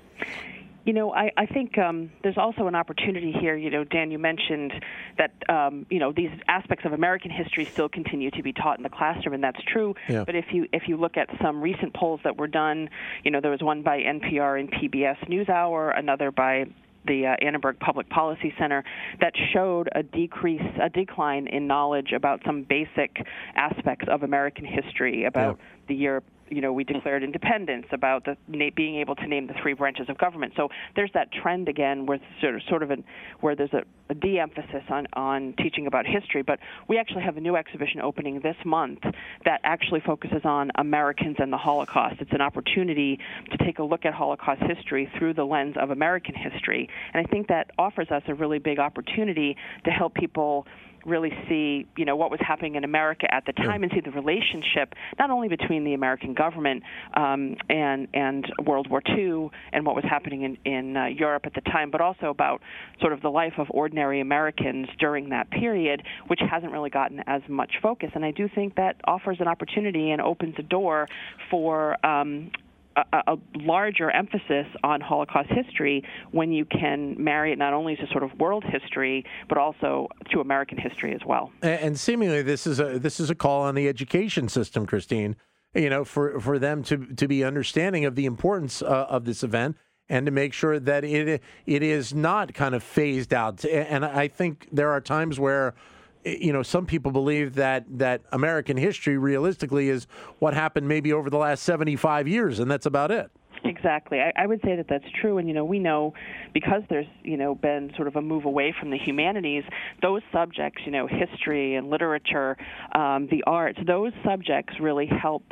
You 0.85 0.95
know, 0.95 1.13
I, 1.13 1.31
I 1.37 1.47
think 1.47 1.77
um, 1.79 2.11
there's 2.23 2.39
also 2.39 2.67
an 2.67 2.75
opportunity 2.75 3.33
here. 3.33 3.55
You 3.55 3.71
know, 3.71 3.85
Dan, 3.85 4.11
you 4.11 4.19
mentioned 4.19 4.73
that 5.19 5.33
um, 5.49 5.87
you 5.91 5.99
know 5.99 6.13
these 6.13 6.31
aspects 6.49 6.85
of 6.85 6.93
American 6.93 7.31
history 7.31 7.65
still 7.67 7.89
continue 7.89 8.31
to 8.31 8.43
be 8.43 8.53
taught 8.53 8.79
in 8.79 8.83
the 8.83 8.89
classroom, 8.89 9.35
and 9.35 9.45
that's 9.45 9.63
true. 9.65 9.95
Yeah. 10.09 10.25
But 10.25 10.37
if 10.37 10.47
you 10.53 10.67
if 10.73 10.89
you 10.89 10.97
look 10.97 11.17
at 11.17 11.29
some 11.43 11.61
recent 11.61 11.95
polls 11.95 12.21
that 12.25 12.37
were 12.37 12.47
done, 12.47 12.89
you 13.25 13.31
know, 13.31 13.41
there 13.41 13.51
was 13.51 13.63
one 13.63 13.83
by 13.83 14.01
NPR 14.01 14.59
and 14.59 14.71
PBS 14.71 15.19
NewsHour, 15.29 15.99
another 15.99 16.31
by 16.31 16.67
the 17.07 17.27
uh, 17.27 17.45
Annenberg 17.45 17.79
Public 17.81 18.09
Policy 18.09 18.53
Center 18.59 18.85
that 19.21 19.33
showed 19.53 19.89
a 19.93 20.03
decrease, 20.03 20.63
a 20.81 20.89
decline 20.89 21.47
in 21.47 21.67
knowledge 21.67 22.13
about 22.13 22.41
some 22.45 22.63
basic 22.63 23.25
aspects 23.55 24.07
of 24.09 24.23
American 24.23 24.65
history, 24.65 25.25
about 25.25 25.59
yeah. 25.59 25.65
the 25.89 25.95
year 25.95 26.23
you 26.51 26.61
know, 26.61 26.73
we 26.73 26.85
declared 26.85 27.23
independence, 27.23 27.87
about 27.93 28.25
the 28.25 28.37
being 28.77 28.97
able 28.97 29.15
to 29.17 29.27
name 29.27 29.47
the 29.47 29.55
three 29.63 29.73
branches 29.73 30.09
of 30.09 30.19
government. 30.19 30.53
So 30.57 30.69
there's 30.97 31.11
that 31.15 31.33
trend 31.33 31.69
again, 31.69 32.07
where 32.07 32.19
sort 32.41 32.57
of, 32.57 32.63
sort 32.69 32.83
of 32.83 32.91
an, 32.91 33.05
where 33.41 33.55
there's 33.55 33.73
a, 33.73 33.83
a 34.09 34.15
de-emphasis 34.15 34.83
on 34.89 35.07
on 35.15 35.55
teaching 35.59 35.87
about 35.87 36.07
history. 36.07 36.43
But 36.43 36.59
we 36.89 36.99
actually 36.99 37.23
have 37.23 37.37
a 37.37 37.41
new 37.41 37.57
exhibition 37.57 38.01
opening 38.01 38.41
this 38.41 38.57
month 38.65 39.01
that 39.45 39.61
actually 39.65 40.01
focuses 40.01 40.43
on 40.45 40.71
Americans 40.75 41.37
and 41.39 41.53
the 41.53 41.57
Holocaust. 41.57 42.17
It's 42.21 42.33
an 42.33 42.41
opportunity 42.41 43.19
to 43.51 43.57
take 43.65 43.79
a 43.79 43.85
look 43.85 44.05
at 44.05 44.13
Holocaust 44.13 44.63
history 44.63 45.11
through 45.19 45.35
the 45.35 45.45
lens 45.45 45.77
of 45.81 45.91
American 45.91 46.35
history, 46.35 46.89
and 47.15 47.25
I 47.25 47.31
think 47.31 47.49
that 47.49 47.71
offers 47.79 48.11
us 48.11 48.23
a 48.27 48.35
really 48.35 48.59
big 48.59 48.79
opportunity 48.79 49.57
to 49.85 49.91
help 49.91 50.15
people 50.15 50.67
really 51.11 51.33
see, 51.49 51.87
you 51.97 52.05
know, 52.05 52.17
what 52.17 52.31
was 52.31 52.41
happening 52.41 52.77
in 52.77 52.85
America 52.85 53.27
at 53.33 53.45
the 53.47 53.53
time 53.53 53.83
and 53.83 53.93
see 53.93 54.01
the 54.01 54.11
relationship 54.11 54.95
not 55.19 55.31
only 55.31 55.49
between 55.49 55.85
the 55.85 55.95
American 55.95 56.35
government 56.35 56.83
um, 57.15 57.57
and 57.69 58.09
and 58.15 58.47
World 58.65 58.89
War 58.89 59.03
II 59.07 59.51
and 59.73 59.85
what 59.85 59.95
was 59.95 60.05
happening 60.09 60.43
in 60.43 60.57
in 60.65 60.97
uh, 60.97 61.07
Europe 61.07 61.43
at 61.47 61.55
the 61.55 61.61
time, 61.63 61.91
but 61.91 62.01
also 62.01 62.27
about 62.27 62.61
sort 63.01 63.13
of 63.13 63.21
the 63.21 63.29
life 63.31 63.55
of 63.59 63.67
ordinary 63.71 64.21
Americans 64.21 64.89
during 64.99 65.31
that 65.31 65.51
period, 65.51 66.03
which 66.29 66.41
hasn't 66.49 66.73
really 66.73 66.91
gotten 66.91 67.23
as 67.27 67.43
much 67.49 67.73
focus. 67.83 68.11
And 68.15 68.25
I 68.25 68.31
do 68.31 68.49
think 68.55 68.77
that 68.77 68.97
offers 69.05 69.39
an 69.41 69.49
opportunity 69.49 70.11
and 70.11 70.21
opens 70.21 70.55
a 70.59 70.63
door 70.63 71.09
for 71.51 72.05
um, 72.07 72.51
a, 72.97 73.05
a, 73.13 73.37
larger 73.55 74.11
emphasis 74.11 74.67
on 74.83 75.01
Holocaust 75.01 75.49
history 75.51 76.05
when 76.33 76.53
you 76.53 76.65
can 76.65 77.23
marry 77.23 77.53
it 77.53 77.59
not 77.59 77.73
only 77.73 77.97
to 77.97 78.07
sort 78.09 78.23
of 78.23 78.33
world 78.39 78.65
history 78.65 79.25
but 79.49 79.59
also 79.59 80.09
to 80.31 80.41
American 80.41 80.79
history 80.79 81.15
as 81.15 81.21
well. 81.27 81.53
And, 81.63 81.81
and 81.81 82.01
seemingly, 82.01 82.43
this 82.43 82.67
is 82.67 82.81
a 82.81 82.99
this 82.99 83.21
is 83.21 83.31
a 83.31 83.35
call 83.35 83.63
on 83.63 83.75
the 83.75 83.89
education 83.89 84.49
system, 84.49 84.87
Kristine. 84.87 85.37
You 85.75 85.89
know, 85.89 86.05
for 86.05 86.41
for 86.41 86.59
them 86.59 86.83
to 86.85 87.07
to 87.15 87.29
be 87.29 87.45
understanding 87.45 88.05
of 88.05 88.17
the 88.17 88.27
importance 88.27 88.83
uh, 88.83 89.07
of 89.09 89.25
this 89.25 89.43
event 89.45 89.77
and 90.09 90.27
to 90.27 90.33
make 90.33 90.53
sure 90.53 90.81
that 90.81 91.05
it 91.05 91.41
it 91.67 91.83
is 91.83 92.13
not 92.13 92.53
kind 92.55 92.75
of 92.75 92.83
phased 92.83 93.33
out. 93.33 93.65
And 93.65 94.05
I 94.05 94.29
think 94.29 94.69
there 94.73 94.91
are 94.91 95.01
times 95.01 95.39
where 95.39 95.75
you 96.25 96.53
know, 96.53 96.63
some 96.63 96.87
people 96.87 97.13
believe 97.13 97.55
that 97.55 97.85
that 97.99 98.23
American 98.33 98.77
history 98.77 99.19
realistically 99.19 99.89
is 99.89 100.07
what 100.39 100.55
happened 100.55 100.89
maybe 100.89 101.13
over 101.13 101.31
the 101.31 101.39
last 101.39 101.63
75 101.63 102.29
years, 102.29 102.59
and 102.59 102.71
that's 102.71 102.87
about 102.87 103.11
it. 103.11 103.31
Exactly. 103.65 104.21
I, 104.21 104.33
I 104.37 104.47
would 104.47 104.61
say 104.65 104.77
that 104.77 104.87
that's 104.89 105.05
true. 105.21 105.39
And, 105.39 105.47
you 105.47 105.55
know, 105.55 105.65
we 105.65 105.79
know 105.79 106.15
because 106.55 106.83
there's, 106.89 107.07
you 107.23 107.37
know, 107.37 107.55
been 107.55 107.93
sort 107.95 108.09
of 108.09 108.17
a 108.17 108.23
move 108.23 108.45
away 108.45 108.75
from 108.79 108.91
the 108.91 108.99
humanities, 108.99 109.65
those 110.03 110.23
subjects, 110.33 110.83
you 110.85 110.93
know, 110.93 111.07
history 111.07 111.75
and 111.75 111.91
literature, 111.91 112.57
um, 112.95 113.29
the 113.31 113.43
arts, 113.47 113.79
those 113.87 114.13
subjects 114.25 114.75
really 114.81 115.07
help 115.07 115.45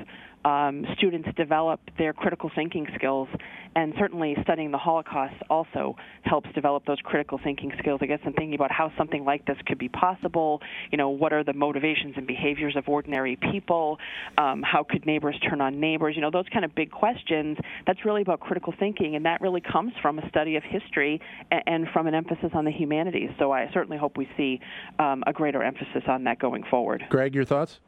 um, 0.44 0.84
students 0.96 1.28
develop 1.36 1.80
their 1.98 2.12
critical 2.12 2.50
thinking 2.54 2.86
skills, 2.94 3.28
and 3.74 3.92
certainly 3.98 4.36
studying 4.42 4.70
the 4.70 4.78
Holocaust 4.78 5.34
also 5.50 5.96
helps 6.22 6.48
develop 6.54 6.84
those 6.86 6.98
critical 7.02 7.38
thinking 7.42 7.72
skills. 7.78 8.00
I 8.02 8.06
guess 8.06 8.20
I'm 8.24 8.32
thinking 8.32 8.54
about 8.54 8.72
how 8.72 8.92
something 8.96 9.24
like 9.24 9.44
this 9.46 9.56
could 9.66 9.78
be 9.78 9.88
possible. 9.88 10.60
You 10.90 10.98
know, 10.98 11.10
what 11.10 11.32
are 11.32 11.44
the 11.44 11.52
motivations 11.52 12.14
and 12.16 12.26
behaviors 12.26 12.76
of 12.76 12.88
ordinary 12.88 13.36
people? 13.36 13.98
Um, 14.36 14.62
how 14.62 14.84
could 14.88 15.06
neighbors 15.06 15.38
turn 15.48 15.60
on 15.60 15.80
neighbors? 15.80 16.14
You 16.16 16.22
know, 16.22 16.30
those 16.30 16.46
kind 16.52 16.64
of 16.64 16.74
big 16.74 16.90
questions. 16.90 17.58
That's 17.86 18.04
really 18.04 18.22
about 18.22 18.40
critical 18.40 18.74
thinking, 18.78 19.16
and 19.16 19.24
that 19.26 19.40
really 19.40 19.60
comes 19.60 19.92
from 20.00 20.18
a 20.18 20.28
study 20.28 20.56
of 20.56 20.62
history 20.62 21.20
and, 21.50 21.62
and 21.66 21.88
from 21.92 22.06
an 22.06 22.14
emphasis 22.14 22.50
on 22.54 22.64
the 22.64 22.72
humanities. 22.72 23.30
So 23.38 23.52
I 23.52 23.70
certainly 23.72 23.98
hope 23.98 24.16
we 24.16 24.28
see 24.36 24.60
um, 24.98 25.22
a 25.26 25.32
greater 25.32 25.62
emphasis 25.62 26.02
on 26.08 26.24
that 26.24 26.38
going 26.38 26.64
forward. 26.70 27.04
Greg, 27.10 27.34
your 27.34 27.44
thoughts? 27.44 27.80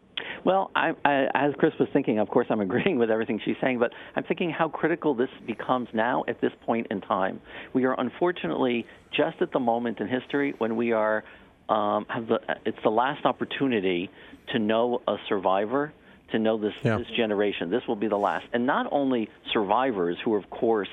Well, 0.44 0.70
I, 0.74 0.92
I, 1.04 1.28
as 1.34 1.54
Chris 1.58 1.72
was 1.78 1.88
thinking, 1.92 2.18
of 2.18 2.28
course, 2.28 2.46
I'm 2.50 2.60
agreeing 2.60 2.98
with 2.98 3.10
everything 3.10 3.40
she's 3.44 3.56
saying, 3.60 3.78
but 3.78 3.92
I'm 4.16 4.24
thinking 4.24 4.50
how 4.50 4.68
critical 4.68 5.14
this 5.14 5.30
becomes 5.46 5.88
now 5.92 6.24
at 6.28 6.40
this 6.40 6.52
point 6.64 6.88
in 6.90 7.00
time. 7.00 7.40
We 7.72 7.84
are 7.84 7.98
unfortunately 7.98 8.86
just 9.12 9.40
at 9.40 9.52
the 9.52 9.60
moment 9.60 10.00
in 10.00 10.08
history 10.08 10.54
when 10.58 10.76
we 10.76 10.92
are 10.92 11.24
um, 11.68 12.04
have 12.08 12.26
the 12.26 12.40
it's 12.66 12.78
the 12.82 12.90
last 12.90 13.24
opportunity 13.24 14.10
to 14.52 14.58
know 14.58 15.02
a 15.06 15.16
survivor, 15.28 15.92
to 16.32 16.38
know 16.38 16.58
this 16.58 16.74
yeah. 16.82 16.98
this 16.98 17.06
generation. 17.16 17.70
This 17.70 17.82
will 17.86 17.96
be 17.96 18.08
the 18.08 18.18
last, 18.18 18.46
and 18.52 18.66
not 18.66 18.88
only 18.90 19.30
survivors 19.52 20.16
who, 20.24 20.34
of 20.34 20.50
course. 20.50 20.90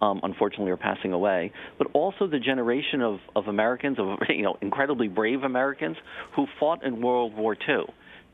Um, 0.00 0.20
unfortunately, 0.22 0.70
are 0.70 0.76
passing 0.76 1.12
away, 1.12 1.50
but 1.76 1.88
also 1.92 2.28
the 2.28 2.38
generation 2.38 3.02
of, 3.02 3.18
of 3.34 3.48
Americans, 3.48 3.98
of 3.98 4.18
you 4.28 4.42
know, 4.42 4.56
incredibly 4.60 5.08
brave 5.08 5.42
Americans 5.42 5.96
who 6.36 6.46
fought 6.60 6.84
in 6.84 7.02
World 7.02 7.34
War 7.34 7.56
II 7.68 7.86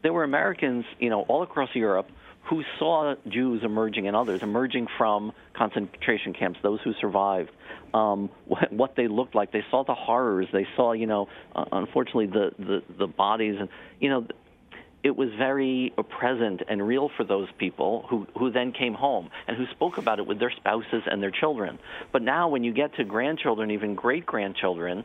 there 0.05 0.13
were 0.13 0.23
Americans, 0.23 0.85
you 1.01 1.11
know, 1.11 1.23
all 1.23 1.43
across 1.43 1.71
Europe 1.75 2.09
who 2.45 2.63
saw 2.79 3.15
Jews 3.27 3.63
emerging 3.65 4.07
and 4.07 4.15
others 4.15 4.41
emerging 4.43 4.87
from 4.99 5.33
concentration 5.55 6.35
camps, 6.35 6.61
those 6.63 6.79
who 6.85 6.93
survived, 7.01 7.51
um, 7.95 8.29
what, 8.45 8.71
what 8.71 8.97
they 8.97 9.09
looked 9.09 9.35
like. 9.35 9.51
They 9.51 9.65
saw 9.71 9.83
the 9.83 9.95
horrors. 9.95 10.47
They 10.53 10.67
saw, 10.77 10.93
you 10.93 11.07
know, 11.07 11.29
uh, 11.57 11.65
unfortunately, 11.73 12.27
the, 12.27 12.51
the, 12.59 12.83
the 12.99 13.07
bodies. 13.07 13.57
And, 13.59 13.71
you 13.99 14.11
know, 14.11 14.27
it 15.03 15.17
was 15.17 15.31
very 15.39 15.95
present 16.11 16.63
and 16.69 16.87
real 16.87 17.11
for 17.17 17.25
those 17.25 17.49
people 17.59 18.05
who, 18.11 18.27
who 18.39 18.51
then 18.51 18.73
came 18.73 18.93
home 18.93 19.31
and 19.49 19.57
who 19.57 19.65
spoke 19.69 19.97
about 19.97 20.19
it 20.19 20.27
with 20.27 20.39
their 20.39 20.53
spouses 20.55 21.03
and 21.07 21.23
their 21.23 21.31
children. 21.31 21.79
But 22.13 22.21
now, 22.21 22.49
when 22.49 22.63
you 22.63 22.75
get 22.75 22.95
to 22.97 23.05
grandchildren, 23.05 23.71
even 23.71 23.95
great 23.95 24.27
grandchildren, 24.27 25.05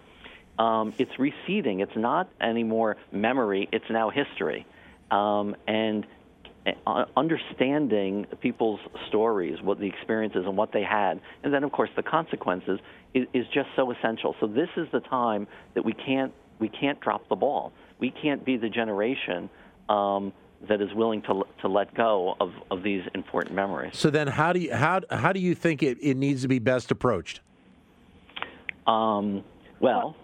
um, 0.57 0.93
it's 0.97 1.17
receding. 1.17 1.79
It's 1.79 1.95
not 1.95 2.29
anymore 2.41 2.97
memory, 3.13 3.69
it's 3.71 3.89
now 3.89 4.09
history 4.09 4.65
um, 5.11 5.55
and 5.67 6.05
uh, 6.85 7.05
understanding 7.15 8.27
people's 8.41 8.79
stories, 9.07 9.61
what 9.61 9.79
the 9.79 9.87
experiences 9.87 10.43
and 10.45 10.57
what 10.57 10.71
they 10.71 10.83
had, 10.83 11.19
and 11.43 11.53
then 11.53 11.63
of 11.63 11.71
course 11.71 11.89
the 11.95 12.03
consequences 12.03 12.79
is, 13.13 13.27
is 13.33 13.45
just 13.53 13.69
so 13.75 13.91
essential. 13.91 14.35
So 14.39 14.47
this 14.47 14.69
is 14.77 14.87
the 14.91 14.99
time 14.99 15.47
that 15.73 15.83
we 15.83 15.93
can't 15.93 16.33
we 16.59 16.69
can't 16.69 16.99
drop 16.99 17.27
the 17.29 17.35
ball. 17.35 17.71
We 17.99 18.11
can't 18.11 18.43
be 18.43 18.57
the 18.57 18.69
generation. 18.69 19.49
Um, 19.87 20.33
that 20.67 20.81
is 20.81 20.93
willing 20.93 21.21
to 21.21 21.45
to 21.61 21.67
let 21.67 21.93
go 21.93 22.35
of, 22.39 22.51
of 22.69 22.83
these 22.83 23.03
important 23.13 23.55
memories. 23.55 23.95
So 23.95 24.09
then, 24.09 24.27
how 24.27 24.51
do 24.53 24.59
you 24.59 24.73
how 24.73 25.01
how 25.09 25.31
do 25.31 25.39
you 25.39 25.55
think 25.55 25.83
it, 25.83 25.97
it 26.01 26.17
needs 26.17 26.41
to 26.41 26.47
be 26.47 26.59
best 26.59 26.91
approached? 26.91 27.39
Um, 28.85 29.43
well, 29.79 30.15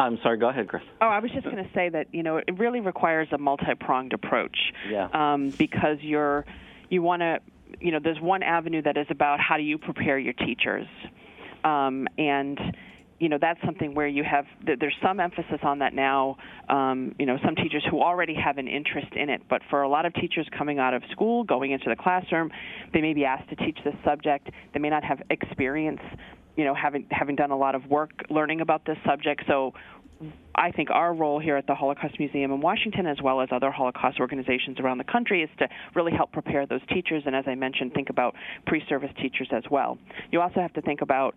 I'm 0.00 0.18
sorry. 0.22 0.38
Go 0.38 0.48
ahead, 0.48 0.68
Chris. 0.68 0.82
Oh, 1.00 1.06
I 1.06 1.18
was 1.18 1.30
just 1.30 1.44
going 1.44 1.56
to 1.56 1.70
say 1.74 1.88
that 1.90 2.06
you 2.12 2.22
know 2.22 2.38
it 2.38 2.58
really 2.58 2.80
requires 2.80 3.28
a 3.32 3.38
multi-pronged 3.38 4.12
approach. 4.12 4.56
Yeah. 4.90 5.08
Um, 5.12 5.50
because 5.50 5.98
you're 6.00 6.44
you 6.88 7.02
want 7.02 7.20
to 7.20 7.38
you 7.80 7.92
know 7.92 7.98
there's 8.02 8.20
one 8.20 8.42
avenue 8.42 8.82
that 8.82 8.96
is 8.96 9.06
about 9.10 9.40
how 9.40 9.56
do 9.56 9.62
you 9.62 9.78
prepare 9.78 10.18
your 10.18 10.32
teachers, 10.32 10.86
um, 11.64 12.08
and 12.16 12.58
you 13.18 13.28
know 13.28 13.36
that's 13.38 13.60
something 13.62 13.94
where 13.94 14.08
you 14.08 14.24
have 14.24 14.46
there's 14.64 14.96
some 15.02 15.20
emphasis 15.20 15.60
on 15.62 15.80
that 15.80 15.92
now. 15.92 16.38
Um, 16.70 17.14
you 17.18 17.26
know, 17.26 17.36
some 17.44 17.54
teachers 17.54 17.84
who 17.90 18.00
already 18.00 18.34
have 18.34 18.56
an 18.56 18.68
interest 18.68 19.12
in 19.14 19.28
it, 19.28 19.42
but 19.50 19.60
for 19.68 19.82
a 19.82 19.88
lot 19.88 20.06
of 20.06 20.14
teachers 20.14 20.48
coming 20.56 20.78
out 20.78 20.94
of 20.94 21.02
school, 21.12 21.44
going 21.44 21.72
into 21.72 21.90
the 21.90 21.96
classroom, 21.96 22.50
they 22.94 23.02
may 23.02 23.12
be 23.12 23.26
asked 23.26 23.50
to 23.50 23.56
teach 23.56 23.78
this 23.84 23.94
subject. 24.02 24.48
They 24.72 24.80
may 24.80 24.88
not 24.88 25.04
have 25.04 25.20
experience 25.28 26.00
you 26.60 26.66
know, 26.66 26.74
having 26.74 27.06
having 27.10 27.36
done 27.36 27.52
a 27.52 27.56
lot 27.56 27.74
of 27.74 27.86
work 27.86 28.10
learning 28.28 28.60
about 28.60 28.84
this 28.84 28.98
subject. 29.06 29.44
So 29.48 29.72
I 30.54 30.70
think 30.72 30.90
our 30.90 31.14
role 31.14 31.40
here 31.40 31.56
at 31.56 31.66
the 31.66 31.74
Holocaust 31.74 32.18
Museum 32.18 32.52
in 32.52 32.60
Washington, 32.60 33.06
as 33.06 33.16
well 33.24 33.40
as 33.40 33.48
other 33.50 33.70
Holocaust 33.70 34.20
organizations 34.20 34.78
around 34.78 34.98
the 34.98 35.04
country, 35.04 35.42
is 35.42 35.48
to 35.58 35.68
really 35.94 36.12
help 36.12 36.32
prepare 36.32 36.66
those 36.66 36.82
teachers. 36.92 37.22
And 37.24 37.34
as 37.34 37.44
I 37.46 37.54
mentioned, 37.54 37.94
think 37.94 38.10
about 38.10 38.34
pre 38.66 38.84
service 38.90 39.08
teachers 39.22 39.48
as 39.52 39.62
well. 39.70 39.96
You 40.30 40.42
also 40.42 40.60
have 40.60 40.74
to 40.74 40.82
think 40.82 41.00
about 41.00 41.34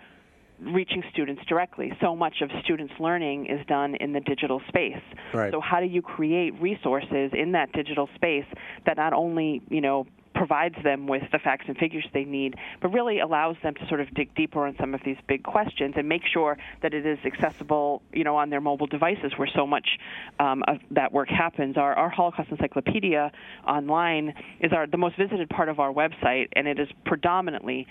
reaching 0.59 1.01
students 1.13 1.41
directly. 1.47 1.93
So 2.01 2.17
much 2.17 2.41
of 2.41 2.49
students' 2.65 2.93
learning 2.99 3.45
is 3.45 3.65
done 3.67 3.95
in 3.95 4.11
the 4.11 4.19
digital 4.19 4.61
space. 4.67 5.01
Right. 5.33 5.53
So 5.53 5.61
how 5.61 5.79
do 5.79 5.85
you 5.85 6.01
create 6.01 6.61
resources 6.61 7.31
in 7.31 7.53
that 7.53 7.71
digital 7.71 8.09
space 8.15 8.45
that 8.85 8.97
not 8.97 9.13
only, 9.13 9.61
you 9.69 9.79
know, 9.79 10.05
provides 10.33 10.75
them 10.83 11.07
with 11.07 11.23
the 11.31 11.39
facts 11.39 11.65
and 11.67 11.77
figures 11.77 12.05
they 12.13 12.23
need, 12.23 12.55
but 12.81 12.89
really 12.89 13.19
allows 13.19 13.55
them 13.63 13.73
to 13.75 13.87
sort 13.87 13.99
of 13.99 14.13
dig 14.13 14.33
deeper 14.35 14.65
on 14.65 14.75
some 14.79 14.93
of 14.93 15.01
these 15.05 15.17
big 15.27 15.43
questions 15.43 15.93
and 15.97 16.07
make 16.07 16.23
sure 16.25 16.57
that 16.81 16.93
it 16.93 17.05
is 17.05 17.19
accessible, 17.25 18.01
you 18.11 18.23
know, 18.23 18.35
on 18.35 18.49
their 18.49 18.61
mobile 18.61 18.87
devices 18.87 19.33
where 19.37 19.47
so 19.55 19.65
much 19.65 19.97
um, 20.39 20.63
of 20.67 20.77
that 20.91 21.11
work 21.11 21.29
happens. 21.29 21.77
Our, 21.77 21.93
our 21.93 22.09
Holocaust 22.09 22.49
Encyclopedia 22.51 23.31
online 23.67 24.33
is 24.59 24.71
our 24.73 24.87
the 24.87 24.97
most 24.97 25.17
visited 25.17 25.49
part 25.49 25.69
of 25.69 25.79
our 25.79 25.91
website, 25.91 26.47
and 26.53 26.67
it 26.67 26.79
is 26.79 26.87
predominantly 27.05 27.87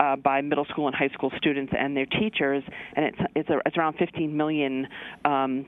uh, 0.00 0.16
by 0.16 0.40
middle 0.40 0.64
school 0.66 0.86
and 0.86 0.96
high 0.96 1.08
school 1.08 1.30
students 1.36 1.72
and 1.78 1.96
their 1.96 2.06
teachers, 2.06 2.62
and 2.94 3.04
it's 3.04 3.18
it's, 3.34 3.48
a, 3.50 3.60
it's 3.66 3.76
around 3.76 3.94
15 3.98 4.36
million. 4.36 4.88
Um, 5.24 5.66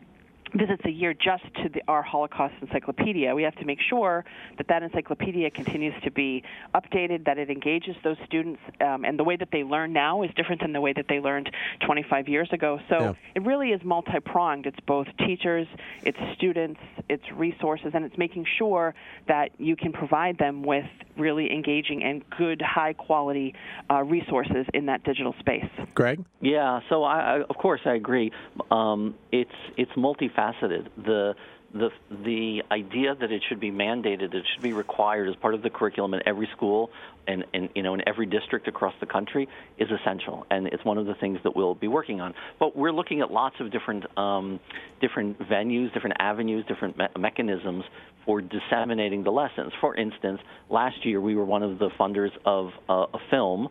visits 0.54 0.82
a 0.84 0.90
year 0.90 1.14
just 1.14 1.44
to 1.62 1.68
the, 1.68 1.82
our 1.88 2.02
Holocaust 2.02 2.54
encyclopedia. 2.60 3.34
We 3.34 3.42
have 3.42 3.54
to 3.56 3.64
make 3.64 3.78
sure 3.88 4.24
that 4.56 4.68
that 4.68 4.82
encyclopedia 4.82 5.50
continues 5.50 5.94
to 6.04 6.10
be 6.10 6.42
updated, 6.74 7.24
that 7.26 7.38
it 7.38 7.50
engages 7.50 7.96
those 8.02 8.16
students, 8.26 8.60
um, 8.80 9.04
and 9.04 9.18
the 9.18 9.24
way 9.24 9.36
that 9.36 9.48
they 9.52 9.62
learn 9.62 9.92
now 9.92 10.22
is 10.22 10.30
different 10.36 10.60
than 10.60 10.72
the 10.72 10.80
way 10.80 10.92
that 10.92 11.06
they 11.08 11.20
learned 11.20 11.50
25 11.86 12.28
years 12.28 12.48
ago. 12.52 12.78
So 12.88 12.98
yeah. 12.98 13.12
it 13.34 13.42
really 13.42 13.68
is 13.68 13.80
multi-pronged. 13.84 14.66
It's 14.66 14.80
both 14.86 15.06
teachers, 15.18 15.66
it's 16.02 16.18
students, 16.34 16.80
it's 17.08 17.24
resources, 17.34 17.92
and 17.94 18.04
it's 18.04 18.18
making 18.18 18.46
sure 18.58 18.94
that 19.28 19.50
you 19.58 19.76
can 19.76 19.92
provide 19.92 20.38
them 20.38 20.62
with 20.62 20.86
really 21.16 21.52
engaging 21.52 22.02
and 22.02 22.24
good, 22.38 22.62
high-quality 22.62 23.54
uh, 23.90 24.02
resources 24.02 24.66
in 24.72 24.86
that 24.86 25.04
digital 25.04 25.34
space. 25.38 25.64
Greg? 25.94 26.24
Yeah. 26.40 26.80
So 26.88 27.04
I, 27.04 27.20
I 27.20 27.40
of 27.42 27.56
course 27.56 27.80
I 27.84 27.94
agree. 27.94 28.32
Um, 28.70 29.14
it's 29.30 29.50
it's 29.76 29.90
multifaceted 29.92 30.39
multifaceted. 30.40 30.88
The 30.96 31.34
the 31.72 31.90
the 32.10 32.62
idea 32.70 33.14
that 33.14 33.30
it 33.30 33.42
should 33.48 33.60
be 33.60 33.70
mandated, 33.70 34.34
it 34.34 34.44
should 34.52 34.62
be 34.62 34.72
required 34.72 35.28
as 35.28 35.36
part 35.36 35.54
of 35.54 35.62
the 35.62 35.70
curriculum 35.70 36.14
in 36.14 36.22
every 36.26 36.48
school 36.56 36.90
and, 37.28 37.44
and 37.54 37.68
you 37.76 37.82
know 37.82 37.94
in 37.94 38.02
every 38.08 38.26
district 38.26 38.66
across 38.66 38.94
the 38.98 39.06
country 39.06 39.48
is 39.78 39.88
essential, 39.90 40.46
and 40.50 40.66
it's 40.66 40.84
one 40.84 40.98
of 40.98 41.06
the 41.06 41.14
things 41.14 41.38
that 41.44 41.54
we'll 41.54 41.76
be 41.76 41.88
working 41.88 42.20
on. 42.20 42.34
But 42.58 42.76
we're 42.76 42.92
looking 42.92 43.20
at 43.20 43.30
lots 43.30 43.60
of 43.60 43.70
different 43.70 44.18
um, 44.18 44.58
different 45.00 45.38
venues, 45.38 45.92
different 45.94 46.16
avenues, 46.18 46.64
different 46.66 46.98
me- 46.98 47.08
mechanisms 47.16 47.84
for 48.26 48.40
disseminating 48.40 49.22
the 49.22 49.32
lessons. 49.32 49.72
For 49.80 49.94
instance, 49.94 50.40
last 50.68 51.06
year 51.06 51.20
we 51.20 51.36
were 51.36 51.44
one 51.44 51.62
of 51.62 51.78
the 51.78 51.90
funders 51.90 52.32
of 52.44 52.72
uh, 52.88 53.06
a 53.14 53.18
film 53.30 53.68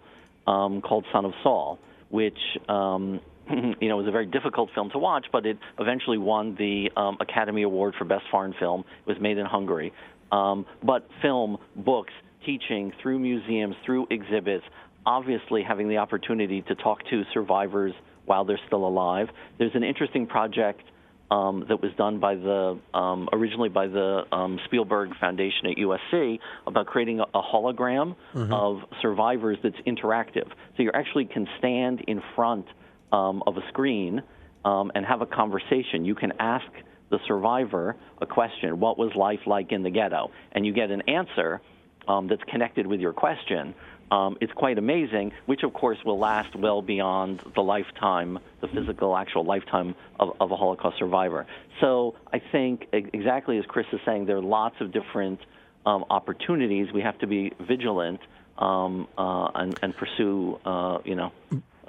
um, 0.47 0.81
called 0.81 1.05
Son 1.11 1.25
of 1.25 1.33
Saul, 1.43 1.79
which 2.09 2.39
um, 2.69 3.19
you 3.81 3.89
know, 3.89 3.95
it 3.95 4.03
was 4.03 4.07
a 4.07 4.11
very 4.11 4.25
difficult 4.25 4.69
film 4.73 4.89
to 4.91 4.97
watch, 4.97 5.25
but 5.31 5.45
it 5.45 5.57
eventually 5.79 6.17
won 6.17 6.55
the 6.55 6.91
um, 6.95 7.17
Academy 7.19 7.63
Award 7.63 7.95
for 7.97 8.05
Best 8.05 8.25
Foreign 8.31 8.53
Film. 8.59 8.83
It 9.05 9.09
was 9.09 9.17
made 9.21 9.37
in 9.37 9.45
Hungary. 9.45 9.93
Um, 10.31 10.65
but 10.83 11.07
film, 11.21 11.57
books, 11.75 12.13
teaching 12.45 12.93
through 13.01 13.19
museums, 13.19 13.75
through 13.85 14.07
exhibits, 14.09 14.63
obviously 15.05 15.63
having 15.63 15.89
the 15.89 15.97
opportunity 15.97 16.61
to 16.63 16.75
talk 16.75 16.99
to 17.09 17.23
survivors 17.33 17.93
while 18.25 18.45
they're 18.45 18.59
still 18.67 18.85
alive. 18.85 19.27
There's 19.57 19.73
an 19.73 19.83
interesting 19.83 20.27
project 20.27 20.83
um, 21.31 21.65
that 21.67 21.81
was 21.81 21.91
done 21.97 22.19
by 22.19 22.35
the 22.35 22.79
um, 22.93 23.29
originally 23.33 23.69
by 23.69 23.87
the 23.87 24.23
um, 24.31 24.59
Spielberg 24.65 25.11
Foundation 25.19 25.67
at 25.67 25.77
USC 25.77 26.39
about 26.65 26.87
creating 26.87 27.19
a, 27.19 27.23
a 27.23 27.41
hologram 27.41 28.15
mm-hmm. 28.33 28.51
of 28.51 28.81
survivors 29.01 29.57
that's 29.61 29.77
interactive. 29.87 30.47
So 30.75 30.83
you 30.83 30.91
actually 30.93 31.25
can 31.25 31.47
stand 31.59 32.01
in 32.07 32.21
front 32.35 32.65
um, 33.11 33.43
of 33.45 33.57
a 33.57 33.67
screen 33.69 34.21
um, 34.65 34.91
and 34.95 35.05
have 35.05 35.21
a 35.21 35.25
conversation. 35.25 36.05
You 36.05 36.15
can 36.15 36.33
ask 36.39 36.67
the 37.09 37.19
survivor 37.27 37.95
a 38.21 38.25
question 38.25 38.79
What 38.79 38.97
was 38.97 39.15
life 39.15 39.41
like 39.45 39.71
in 39.71 39.83
the 39.83 39.89
ghetto? 39.89 40.31
And 40.51 40.65
you 40.65 40.73
get 40.73 40.91
an 40.91 41.01
answer 41.07 41.61
um, 42.07 42.27
that's 42.27 42.43
connected 42.43 42.87
with 42.87 42.99
your 42.99 43.13
question. 43.13 43.73
Um, 44.11 44.37
it's 44.41 44.53
quite 44.53 44.79
amazing, 44.79 45.33
which 45.45 45.61
of 45.63 45.71
course 45.73 45.99
will 46.03 46.17
last 46.17 46.55
well 46.55 46.81
beyond 46.81 47.43
the 47.53 47.61
lifetime, 47.61 48.39
the 48.59 48.67
physical, 48.67 49.15
actual 49.15 49.43
lifetime 49.43 49.93
of, 50.19 50.35
of 50.39 50.51
a 50.51 50.55
Holocaust 50.55 50.97
survivor. 50.97 51.45
So 51.79 52.15
I 52.33 52.41
think, 52.51 52.87
exactly 52.91 53.59
as 53.59 53.65
Chris 53.65 53.85
is 53.93 53.99
saying, 54.05 54.25
there 54.25 54.37
are 54.37 54.41
lots 54.41 54.75
of 54.81 54.91
different 54.91 55.39
um, 55.85 56.05
opportunities. 56.09 56.91
We 56.91 57.01
have 57.01 57.19
to 57.19 57.27
be 57.27 57.53
vigilant 57.59 58.19
um, 58.57 59.07
uh, 59.17 59.49
and, 59.55 59.79
and, 59.81 59.95
pursue, 59.95 60.59
uh, 60.65 60.99
you 61.05 61.15
know, 61.15 61.31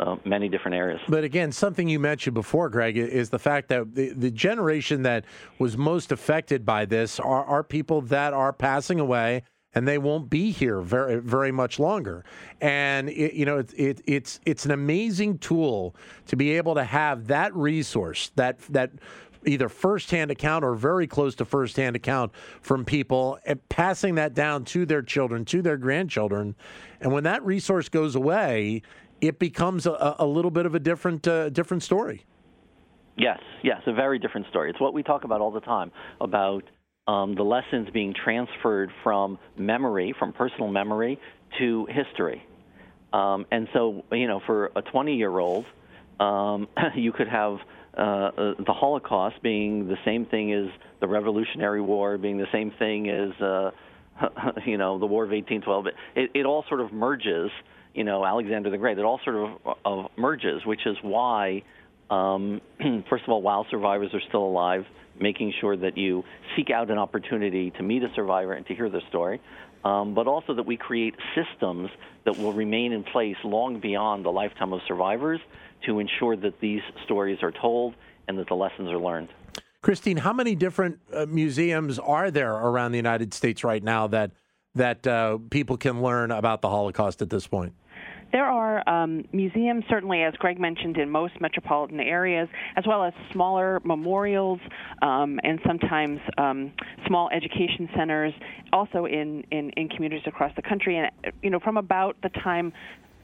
uh, 0.00 0.16
many 0.24 0.48
different 0.48 0.74
areas. 0.74 1.00
But 1.08 1.24
again, 1.24 1.52
something 1.52 1.88
you 1.88 1.98
mentioned 1.98 2.34
before, 2.34 2.68
Greg, 2.68 2.96
is 2.96 3.30
the 3.30 3.38
fact 3.38 3.68
that 3.68 3.94
the, 3.94 4.10
the 4.10 4.30
generation 4.30 5.02
that 5.02 5.24
was 5.58 5.76
most 5.76 6.10
affected 6.10 6.64
by 6.64 6.86
this 6.86 7.20
are, 7.20 7.44
are 7.44 7.62
people 7.62 8.00
that 8.02 8.32
are 8.32 8.52
passing 8.52 8.98
away 8.98 9.42
and 9.74 9.86
they 9.86 9.98
won't 9.98 10.28
be 10.28 10.50
here 10.50 10.80
very 10.80 11.20
very 11.20 11.52
much 11.52 11.78
longer. 11.78 12.24
And 12.60 13.08
it, 13.08 13.34
you 13.34 13.44
know, 13.44 13.58
it, 13.58 13.72
it, 13.76 14.00
it's 14.06 14.40
it's 14.44 14.64
an 14.64 14.72
amazing 14.72 15.38
tool 15.38 15.94
to 16.26 16.36
be 16.36 16.56
able 16.56 16.74
to 16.74 16.82
have 16.82 17.28
that 17.28 17.54
resource 17.54 18.32
that 18.34 18.58
that 18.70 18.90
either 19.46 19.68
firsthand 19.68 20.30
account 20.30 20.64
or 20.64 20.74
very 20.74 21.06
close 21.06 21.34
to 21.36 21.44
firsthand 21.44 21.96
account 21.96 22.32
from 22.60 22.84
people 22.84 23.38
and 23.46 23.66
passing 23.68 24.16
that 24.16 24.34
down 24.34 24.64
to 24.66 24.84
their 24.84 25.02
children, 25.02 25.44
to 25.46 25.62
their 25.62 25.76
grandchildren. 25.76 26.54
And 27.00 27.12
when 27.12 27.24
that 27.24 27.44
resource 27.44 27.88
goes 27.88 28.14
away, 28.14 28.82
it 29.20 29.38
becomes 29.38 29.86
a, 29.86 30.16
a 30.18 30.26
little 30.26 30.50
bit 30.50 30.66
of 30.66 30.74
a 30.74 30.80
different 30.80 31.26
uh, 31.26 31.50
different 31.50 31.82
story. 31.82 32.24
Yes, 33.16 33.38
yes, 33.62 33.82
a 33.86 33.92
very 33.92 34.18
different 34.18 34.46
story. 34.48 34.70
It's 34.70 34.80
what 34.80 34.94
we 34.94 35.02
talk 35.02 35.24
about 35.24 35.40
all 35.40 35.50
the 35.50 35.60
time 35.60 35.92
about 36.20 36.64
um, 37.06 37.34
the 37.34 37.42
lessons 37.42 37.88
being 37.92 38.14
transferred 38.14 38.90
from 39.02 39.38
memory, 39.56 40.14
from 40.18 40.32
personal 40.32 40.68
memory, 40.68 41.18
to 41.58 41.86
history. 41.86 42.42
Um, 43.12 43.46
and 43.50 43.68
so, 43.72 44.04
you 44.12 44.28
know, 44.28 44.40
for 44.46 44.70
a 44.76 44.82
20 44.82 45.16
year 45.16 45.38
old, 45.38 45.66
um, 46.18 46.68
you 46.94 47.12
could 47.12 47.28
have 47.28 47.58
uh, 47.96 48.00
uh, 48.00 48.30
the 48.64 48.72
Holocaust 48.72 49.42
being 49.42 49.88
the 49.88 49.98
same 50.04 50.24
thing 50.26 50.52
as 50.52 50.66
the 51.00 51.08
Revolutionary 51.08 51.80
War, 51.80 52.16
being 52.18 52.38
the 52.38 52.46
same 52.52 52.70
thing 52.78 53.08
as, 53.08 53.32
uh, 53.42 53.70
you 54.66 54.78
know, 54.78 54.98
the 54.98 55.06
War 55.06 55.24
of 55.24 55.30
1812. 55.30 55.86
It, 56.14 56.30
it 56.34 56.46
all 56.46 56.64
sort 56.68 56.80
of 56.80 56.92
merges 56.92 57.50
you 57.94 58.04
know, 58.04 58.24
Alexander 58.24 58.70
the 58.70 58.78
Great. 58.78 58.98
It 58.98 59.04
all 59.04 59.20
sort 59.24 59.36
of, 59.36 59.76
of 59.84 60.10
merges, 60.16 60.64
which 60.64 60.86
is 60.86 60.96
why, 61.02 61.62
um, 62.10 62.60
first 63.08 63.24
of 63.24 63.30
all, 63.30 63.42
while 63.42 63.66
survivors 63.70 64.10
are 64.14 64.20
still 64.28 64.44
alive, 64.44 64.84
making 65.18 65.52
sure 65.60 65.76
that 65.76 65.96
you 65.96 66.24
seek 66.56 66.70
out 66.70 66.90
an 66.90 66.98
opportunity 66.98 67.70
to 67.72 67.82
meet 67.82 68.02
a 68.02 68.08
survivor 68.14 68.52
and 68.52 68.66
to 68.66 68.74
hear 68.74 68.88
their 68.88 69.02
story, 69.08 69.40
um, 69.84 70.14
but 70.14 70.26
also 70.26 70.54
that 70.54 70.66
we 70.66 70.76
create 70.76 71.14
systems 71.34 71.90
that 72.24 72.38
will 72.38 72.52
remain 72.52 72.92
in 72.92 73.02
place 73.02 73.36
long 73.44 73.80
beyond 73.80 74.24
the 74.24 74.30
lifetime 74.30 74.72
of 74.72 74.80
survivors 74.86 75.40
to 75.86 75.98
ensure 75.98 76.36
that 76.36 76.60
these 76.60 76.82
stories 77.04 77.38
are 77.42 77.52
told 77.52 77.94
and 78.28 78.38
that 78.38 78.48
the 78.48 78.54
lessons 78.54 78.88
are 78.90 78.98
learned. 78.98 79.28
Kristine, 79.82 80.18
how 80.18 80.34
many 80.34 80.54
different 80.54 80.98
uh, 81.12 81.24
museums 81.26 81.98
are 81.98 82.30
there 82.30 82.52
around 82.52 82.92
the 82.92 82.98
United 82.98 83.32
States 83.32 83.64
right 83.64 83.82
now 83.82 84.06
that 84.08 84.30
that 84.74 85.06
uh, 85.06 85.38
people 85.50 85.76
can 85.76 86.02
learn 86.02 86.30
about 86.30 86.62
the 86.62 86.68
Holocaust 86.68 87.22
at 87.22 87.30
this 87.30 87.46
point? 87.46 87.74
There 88.32 88.44
are 88.44 88.88
um, 88.88 89.24
museums, 89.32 89.84
certainly, 89.90 90.22
as 90.22 90.34
Greg 90.34 90.60
mentioned, 90.60 90.96
in 90.98 91.10
most 91.10 91.40
metropolitan 91.40 91.98
areas, 91.98 92.48
as 92.76 92.86
well 92.86 93.02
as 93.02 93.12
smaller 93.32 93.80
memorials 93.82 94.60
um, 95.02 95.40
and 95.42 95.58
sometimes 95.66 96.20
um, 96.38 96.72
small 97.08 97.28
education 97.30 97.88
centers, 97.96 98.32
also 98.72 99.06
in, 99.06 99.44
in, 99.50 99.70
in 99.70 99.88
communities 99.88 100.26
across 100.26 100.54
the 100.54 100.62
country. 100.62 100.96
And, 100.96 101.10
you 101.42 101.50
know, 101.50 101.58
from 101.58 101.76
about 101.76 102.16
the 102.22 102.28
time 102.28 102.72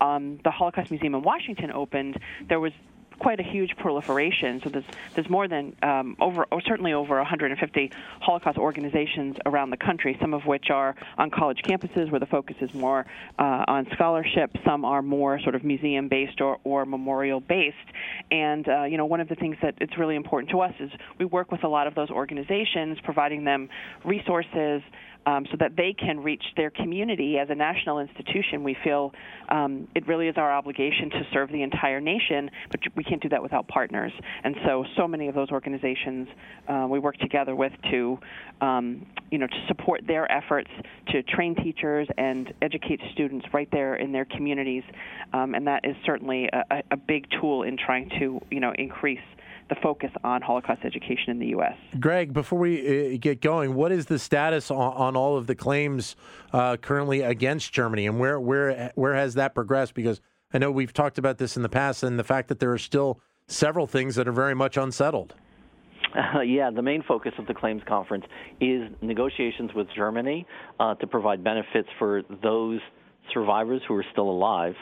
um, 0.00 0.40
the 0.42 0.50
Holocaust 0.50 0.90
Museum 0.90 1.14
in 1.14 1.22
Washington 1.22 1.70
opened, 1.70 2.18
there 2.48 2.58
was 2.58 2.72
quite 3.18 3.40
a 3.40 3.42
huge 3.42 3.76
proliferation. 3.76 4.60
So 4.62 4.70
there's 4.70 4.84
there's 5.14 5.30
more 5.30 5.48
than 5.48 5.74
um, 5.82 6.16
over, 6.20 6.46
or 6.50 6.60
certainly 6.60 6.92
over 6.92 7.16
150 7.16 7.92
Holocaust 8.20 8.58
organizations 8.58 9.36
around 9.46 9.70
the 9.70 9.76
country. 9.76 10.16
Some 10.20 10.34
of 10.34 10.46
which 10.46 10.70
are 10.70 10.94
on 11.18 11.30
college 11.30 11.62
campuses, 11.64 12.10
where 12.10 12.20
the 12.20 12.26
focus 12.26 12.56
is 12.60 12.72
more 12.74 13.06
uh, 13.38 13.64
on 13.68 13.86
scholarship. 13.92 14.50
Some 14.64 14.84
are 14.84 15.02
more 15.02 15.40
sort 15.40 15.54
of 15.54 15.64
museum 15.64 16.08
based 16.08 16.40
or, 16.40 16.58
or 16.64 16.84
memorial 16.84 17.40
based. 17.40 17.76
And 18.30 18.68
uh, 18.68 18.84
you 18.84 18.96
know, 18.96 19.06
one 19.06 19.20
of 19.20 19.28
the 19.28 19.34
things 19.34 19.56
that 19.62 19.74
it's 19.80 19.96
really 19.98 20.16
important 20.16 20.50
to 20.50 20.60
us 20.60 20.74
is 20.80 20.90
we 21.18 21.24
work 21.24 21.50
with 21.50 21.64
a 21.64 21.68
lot 21.68 21.86
of 21.86 21.94
those 21.94 22.10
organizations, 22.10 22.98
providing 23.02 23.44
them 23.44 23.68
resources 24.04 24.82
um, 25.26 25.44
so 25.50 25.56
that 25.58 25.76
they 25.76 25.92
can 25.92 26.20
reach 26.20 26.42
their 26.56 26.70
community 26.70 27.38
as 27.38 27.48
a 27.50 27.54
national 27.54 27.98
institution. 27.98 28.62
We 28.62 28.76
feel 28.82 29.12
um, 29.48 29.88
it 29.94 30.06
really 30.06 30.28
is 30.28 30.36
our 30.36 30.52
obligation 30.52 31.10
to 31.10 31.22
serve 31.32 31.50
the 31.50 31.62
entire 31.62 32.00
nation, 32.00 32.50
but 32.70 32.80
we 32.94 33.04
can't 33.04 33.20
do 33.20 33.28
that 33.30 33.42
without 33.42 33.68
partners. 33.68 34.12
And 34.44 34.54
so, 34.64 34.84
so 34.96 35.08
many 35.08 35.28
of 35.28 35.34
those 35.34 35.50
organizations 35.50 36.28
uh, 36.68 36.86
we 36.88 36.98
work 36.98 37.16
together 37.18 37.54
with 37.54 37.72
to, 37.90 38.18
um, 38.60 39.06
you 39.30 39.38
know, 39.38 39.46
to 39.46 39.64
support 39.68 40.02
their 40.06 40.30
efforts 40.30 40.70
to 41.08 41.22
train 41.24 41.54
teachers 41.56 42.08
and 42.16 42.52
educate 42.62 43.00
students 43.12 43.46
right 43.52 43.68
there 43.72 43.96
in 43.96 44.12
their 44.12 44.24
communities. 44.24 44.84
Um, 45.32 45.54
and 45.54 45.66
that 45.66 45.84
is 45.84 45.96
certainly 46.04 46.48
a, 46.52 46.82
a 46.90 46.96
big 46.96 47.26
tool 47.40 47.64
in 47.64 47.76
trying 47.76 48.10
to, 48.20 48.40
you 48.50 48.60
know, 48.60 48.72
increase 48.78 49.18
the 49.68 49.76
focus 49.82 50.10
on 50.22 50.42
Holocaust 50.42 50.82
education 50.84 51.30
in 51.30 51.38
the 51.38 51.48
U.S. 51.48 51.76
Greg, 51.98 52.32
before 52.32 52.58
we 52.58 53.14
uh, 53.14 53.18
get 53.20 53.40
going, 53.40 53.74
what 53.74 53.92
is 53.92 54.06
the 54.06 54.18
status 54.18 54.70
on, 54.70 54.92
on 54.92 55.16
all 55.16 55.36
of 55.36 55.46
the 55.46 55.54
claims 55.54 56.16
uh, 56.52 56.76
currently 56.76 57.22
against 57.22 57.72
Germany, 57.72 58.06
and 58.06 58.18
where 58.18 58.38
where 58.38 58.92
where 58.94 59.14
has 59.14 59.34
that 59.34 59.54
progressed? 59.54 59.94
Because 59.94 60.20
I 60.52 60.58
know 60.58 60.70
we've 60.70 60.92
talked 60.92 61.18
about 61.18 61.38
this 61.38 61.56
in 61.56 61.62
the 61.62 61.68
past, 61.68 62.02
and 62.02 62.18
the 62.18 62.24
fact 62.24 62.48
that 62.48 62.60
there 62.60 62.72
are 62.72 62.78
still 62.78 63.20
several 63.48 63.86
things 63.86 64.14
that 64.16 64.28
are 64.28 64.32
very 64.32 64.54
much 64.54 64.76
unsettled. 64.76 65.34
Uh, 66.14 66.40
yeah, 66.46 66.70
the 66.70 66.82
main 66.82 67.02
focus 67.02 67.32
of 67.38 67.46
the 67.46 67.54
claims 67.54 67.82
conference 67.88 68.24
is 68.60 68.88
negotiations 69.00 69.70
with 69.74 69.88
Germany 69.94 70.46
uh, 70.78 70.94
to 70.94 71.06
provide 71.06 71.42
benefits 71.42 71.88
for 71.98 72.22
those 72.42 72.80
survivors 73.32 73.82
who 73.88 73.94
are 73.94 74.04
still 74.12 74.30
alive 74.30 74.74